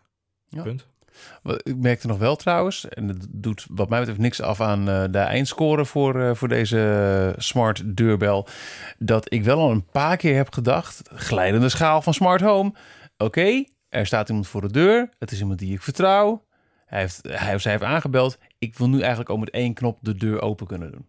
[0.49, 0.63] Ja.
[0.63, 0.87] Punt.
[1.63, 5.05] Ik merkte nog wel trouwens, en het doet wat mij betreft niks af aan eh,
[5.11, 8.47] de eindscore voor, eh, voor deze smart deurbel,
[8.99, 12.73] dat ik wel al een paar keer heb gedacht, glijdende schaal van smart home.
[13.19, 16.45] Oké, er staat iemand voor de deur, het is iemand die ik vertrouw,
[16.87, 18.39] hij, heeft, hij of zij heeft aangebeld.
[18.59, 21.07] Ik wil nu eigenlijk ook met één knop de deur open kunnen doen.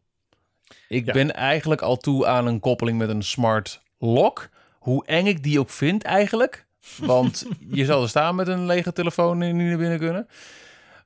[0.87, 1.13] Ik Ja.
[1.13, 4.49] ben eigenlijk al toe aan een koppeling met een smart lock.
[4.79, 6.64] Hoe eng ik die ook vind eigenlijk.
[6.97, 10.27] Want je zal er staan met een lege telefoon en niet naar binnen kunnen.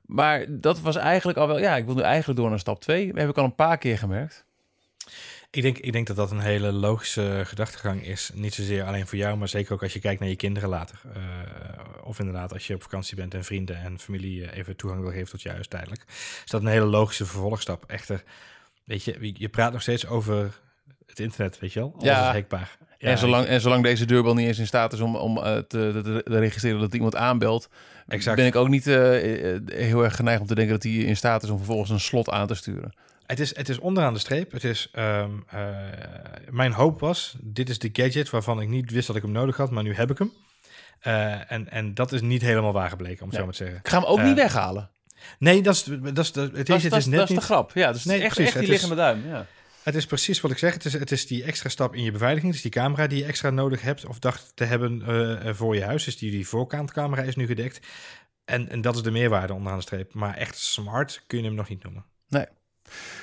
[0.06, 1.58] Maar dat was eigenlijk al wel...
[1.58, 3.06] Ja, ik wil nu eigenlijk door naar stap 2.
[3.06, 4.44] Dat heb ik al een paar keer gemerkt.
[5.50, 8.30] Ik denk, ik denk dat dat een hele logische gedachtegang is.
[8.34, 11.00] Niet zozeer alleen voor jou, maar zeker ook als je kijkt naar je kinderen later.
[11.14, 11.20] Eh,
[12.04, 15.28] of inderdaad als je op vakantie bent en vrienden en familie even toegang wil geven
[15.30, 16.04] tot je huis tijdelijk.
[16.44, 17.84] Is dat een hele logische vervolgstap.
[17.86, 18.22] Echter,
[18.84, 20.60] weet je, je praat nog steeds over
[21.06, 21.92] het internet, weet je wel?
[21.92, 22.28] Alles Ja.
[22.28, 22.78] is hackbaar.
[23.02, 25.56] Ja, en, zolang, en zolang deze deurbel niet eens in staat is om, om eh,
[25.56, 27.68] te, te, te registreren dat iemand aanbelt...
[28.08, 28.36] Exact.
[28.36, 28.96] ben ik ook niet eh,
[29.66, 32.30] heel erg geneigd om te denken dat hij in staat is om vervolgens een slot
[32.30, 32.92] aan te sturen.
[33.26, 34.52] Het is, het is onderaan de streep.
[34.52, 35.68] Het is, ehm, eh,
[36.50, 39.56] mijn hoop was, dit is de gadget waarvan ik niet wist dat ik hem nodig
[39.56, 40.32] had, maar nu heb ik hem.
[41.48, 43.40] En, en dat is niet helemaal waar gebleken, om het Nee.
[43.40, 43.78] zo maar te zeggen.
[43.78, 44.90] Ik ga hem ook niet weghalen.
[45.38, 47.28] Nee, dat is, dat is, het is, het is net dat is niet...
[47.28, 47.70] de grap.
[47.74, 49.22] Ja, dus Nee, echt, precies, echt die liggende duim.
[49.26, 49.46] Ja.
[49.82, 50.72] Het is precies wat ik zeg.
[50.72, 52.52] Het is, het is die extra stap in je beveiliging.
[52.52, 55.74] Dus die camera die je extra nodig hebt of dacht te hebben eh, eh, voor
[55.74, 56.04] je huis.
[56.04, 57.86] Dus die, die voorkantcamera is nu gedekt.
[58.44, 60.14] En, en dat is de meerwaarde onderaan de streep.
[60.14, 62.04] Maar echt smart kun je hem nog niet noemen.
[62.28, 62.46] Nou,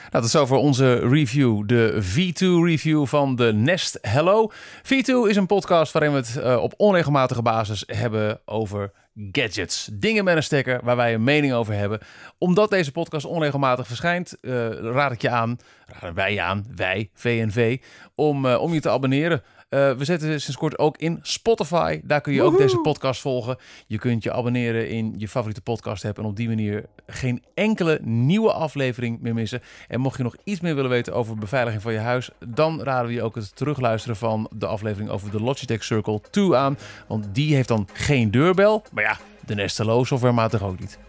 [0.10, 4.52] dat is over onze review, de V2-review van de Nest Hello.
[4.84, 8.92] V2 is een podcast waarin we het eh, op onregelmatige basis hebben over
[9.32, 9.90] gadgets.
[9.94, 12.00] Dingen met een stekker waar wij een mening over hebben.
[12.38, 17.78] Omdat deze podcast onregelmatig verschijnt, eh, raad ik je aan, raden wij aan, wij, VNV,
[18.16, 19.44] om, eh, om je te abonneren.
[19.70, 22.00] Eh, we zetten sinds kort ook in Spotify.
[22.04, 23.58] Daar kun je ook deze podcast volgen.
[23.88, 28.00] Je kunt je abonneren in je favoriete podcast app en op die manier geen enkele
[28.04, 29.62] nieuwe aflevering meer missen.
[29.88, 33.08] En mocht je nog iets meer willen weten over beveiliging van je huis, dan raden
[33.08, 36.78] we je ook het terugluisteren van de aflevering over de Logitech Circle 2 aan.
[37.08, 38.84] Want die heeft dan geen deurbel.
[38.94, 41.00] Maar ja, de Nest Hello software maakt toch ook niet.